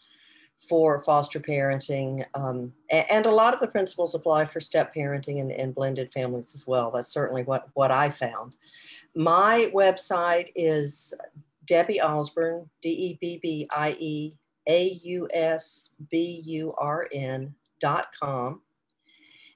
for 0.57 1.03
foster 1.03 1.39
parenting. 1.39 2.25
Um, 2.33 2.73
and, 2.89 3.25
a 3.25 3.31
lot 3.31 3.53
of 3.53 3.59
the 3.59 3.67
principles 3.67 4.15
apply 4.15 4.45
for 4.45 4.59
step 4.59 4.93
parenting 4.95 5.41
and, 5.41 5.51
and 5.51 5.75
blended 5.75 6.13
families 6.13 6.55
as 6.55 6.65
well. 6.65 6.91
That's 6.91 7.09
certainly 7.09 7.43
what 7.43 7.67
what 7.73 7.91
I 7.91 8.09
found. 8.09 8.55
My 9.15 9.69
website 9.73 10.51
is 10.55 11.13
Debbie 11.65 11.99
Ausburn, 12.01 12.67
D 12.81 12.89
E 12.89 13.17
B 13.19 13.39
B 13.41 13.67
I 13.71 13.95
E 13.99 14.33
A 14.67 14.99
U 15.03 15.27
S 15.33 15.91
B 16.09 16.41
U 16.45 16.73
R 16.77 17.07
N 17.11 17.53
dot 17.79 18.07
com. 18.19 18.61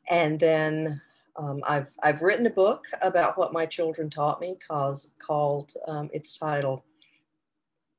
And 0.10 0.40
then 0.40 1.02
um, 1.40 1.62
I've, 1.68 1.90
I've 2.04 2.22
written 2.22 2.48
a 2.48 2.52
book 2.52 2.86
about 3.02 3.38
what 3.38 3.54
my 3.54 3.66
children 3.66 4.10
taught 4.10 4.42
me 4.42 4.58
cause, 4.68 5.14
called, 5.26 5.72
um, 5.88 6.10
it's 6.12 6.38
titled 6.38 6.82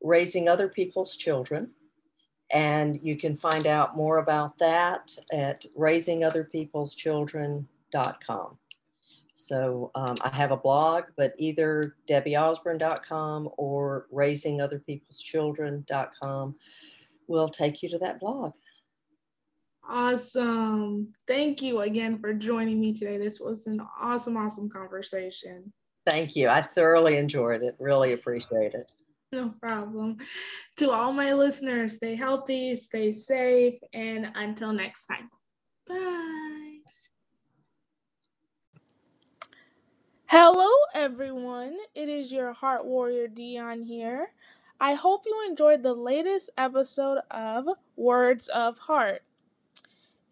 Raising 0.03 0.49
Other 0.49 0.69
People's 0.69 1.17
Children. 1.17 1.71
And 2.53 3.01
you 3.03 3.17
can 3.17 3.37
find 3.37 3.67
out 3.67 3.97
more 3.97 4.19
about 4.19 4.59
that 4.59 5.17
at 5.33 5.65
raisingotherpeopleschildren.com. 5.79 8.59
So 9.33 9.93
um, 9.95 10.17
I 10.21 10.35
have 10.35 10.51
a 10.51 10.57
blog, 10.57 11.05
but 11.17 11.33
either 11.39 11.95
debbieausburn.com 12.09 13.51
or 13.57 14.09
raisingotherpeopleschildren.com 14.13 16.57
will 17.29 17.49
take 17.49 17.81
you 17.83 17.89
to 17.91 17.99
that 17.99 18.19
blog. 18.21 18.53
Awesome. 19.89 21.15
Thank 21.27 21.63
you 21.63 21.81
again 21.81 22.19
for 22.19 22.35
joining 22.35 22.79
me 22.81 22.93
today. 22.93 23.17
This 23.19 23.41
was 23.41 23.67
an 23.67 23.81
awesome, 24.01 24.37
awesome 24.37 24.69
conversation. 24.69 25.73
Thank 26.07 26.37
you. 26.37 26.49
I 26.49 26.63
thoroughly 26.63 27.17
enjoyed 27.17 27.63
it. 27.63 27.75
Really 27.79 28.13
appreciate 28.13 28.75
it. 28.75 28.93
No 29.33 29.51
problem. 29.61 30.17
To 30.79 30.91
all 30.91 31.13
my 31.13 31.33
listeners, 31.35 31.95
stay 31.95 32.17
healthy, 32.17 32.75
stay 32.75 33.13
safe, 33.13 33.79
and 33.93 34.27
until 34.35 34.73
next 34.73 35.07
time. 35.07 35.31
Bye. 35.87 36.79
Hello, 40.27 40.69
everyone. 40.95 41.77
It 41.95 42.09
is 42.09 42.33
your 42.33 42.53
heart 42.53 42.85
warrior 42.85 43.29
Dion 43.29 43.83
here. 43.85 44.33
I 44.81 44.95
hope 44.95 45.23
you 45.27 45.45
enjoyed 45.49 45.83
the 45.83 45.95
latest 45.95 46.51
episode 46.59 47.21
of 47.31 47.69
Words 47.97 48.49
of 48.49 48.79
Heart. 48.79 49.23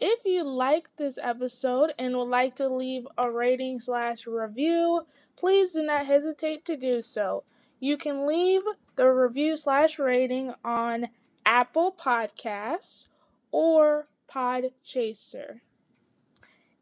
If 0.00 0.24
you 0.24 0.42
liked 0.42 0.96
this 0.96 1.18
episode 1.22 1.92
and 1.98 2.16
would 2.16 2.28
like 2.28 2.56
to 2.56 2.68
leave 2.68 3.06
a 3.16 3.30
rating 3.30 3.78
slash 3.78 4.26
review, 4.26 5.06
please 5.36 5.72
do 5.72 5.82
not 5.82 6.06
hesitate 6.06 6.64
to 6.64 6.76
do 6.76 7.00
so. 7.00 7.44
You 7.80 7.96
can 7.96 8.26
leave 8.26 8.62
the 8.98 9.08
review 9.08 9.56
slash 9.56 9.96
rating 9.96 10.52
on 10.64 11.06
Apple 11.46 11.92
Podcasts 11.92 13.06
or 13.52 14.08
Podchaser. 14.28 15.60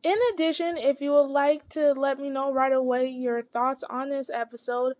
In 0.02 0.18
addition, 0.32 0.78
if 0.78 1.02
you 1.02 1.12
would 1.12 1.28
like 1.28 1.68
to 1.70 1.92
let 1.92 2.18
me 2.18 2.30
know 2.30 2.50
right 2.50 2.72
away 2.72 3.06
your 3.06 3.42
thoughts 3.42 3.84
on 3.90 4.08
this 4.08 4.30
episode, 4.30 4.94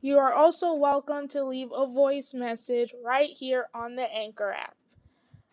you 0.00 0.16
are 0.16 0.32
also 0.32 0.74
welcome 0.74 1.28
to 1.28 1.44
leave 1.44 1.68
a 1.74 1.86
voice 1.86 2.32
message 2.32 2.94
right 3.04 3.28
here 3.28 3.66
on 3.74 3.96
the 3.96 4.10
Anchor 4.10 4.52
app. 4.52 4.74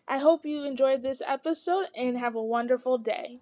I 0.08 0.18
hope 0.18 0.46
you 0.46 0.64
enjoyed 0.64 1.02
this 1.02 1.20
episode 1.26 1.88
and 1.94 2.16
have 2.16 2.34
a 2.34 2.42
wonderful 2.42 2.96
day. 2.96 3.40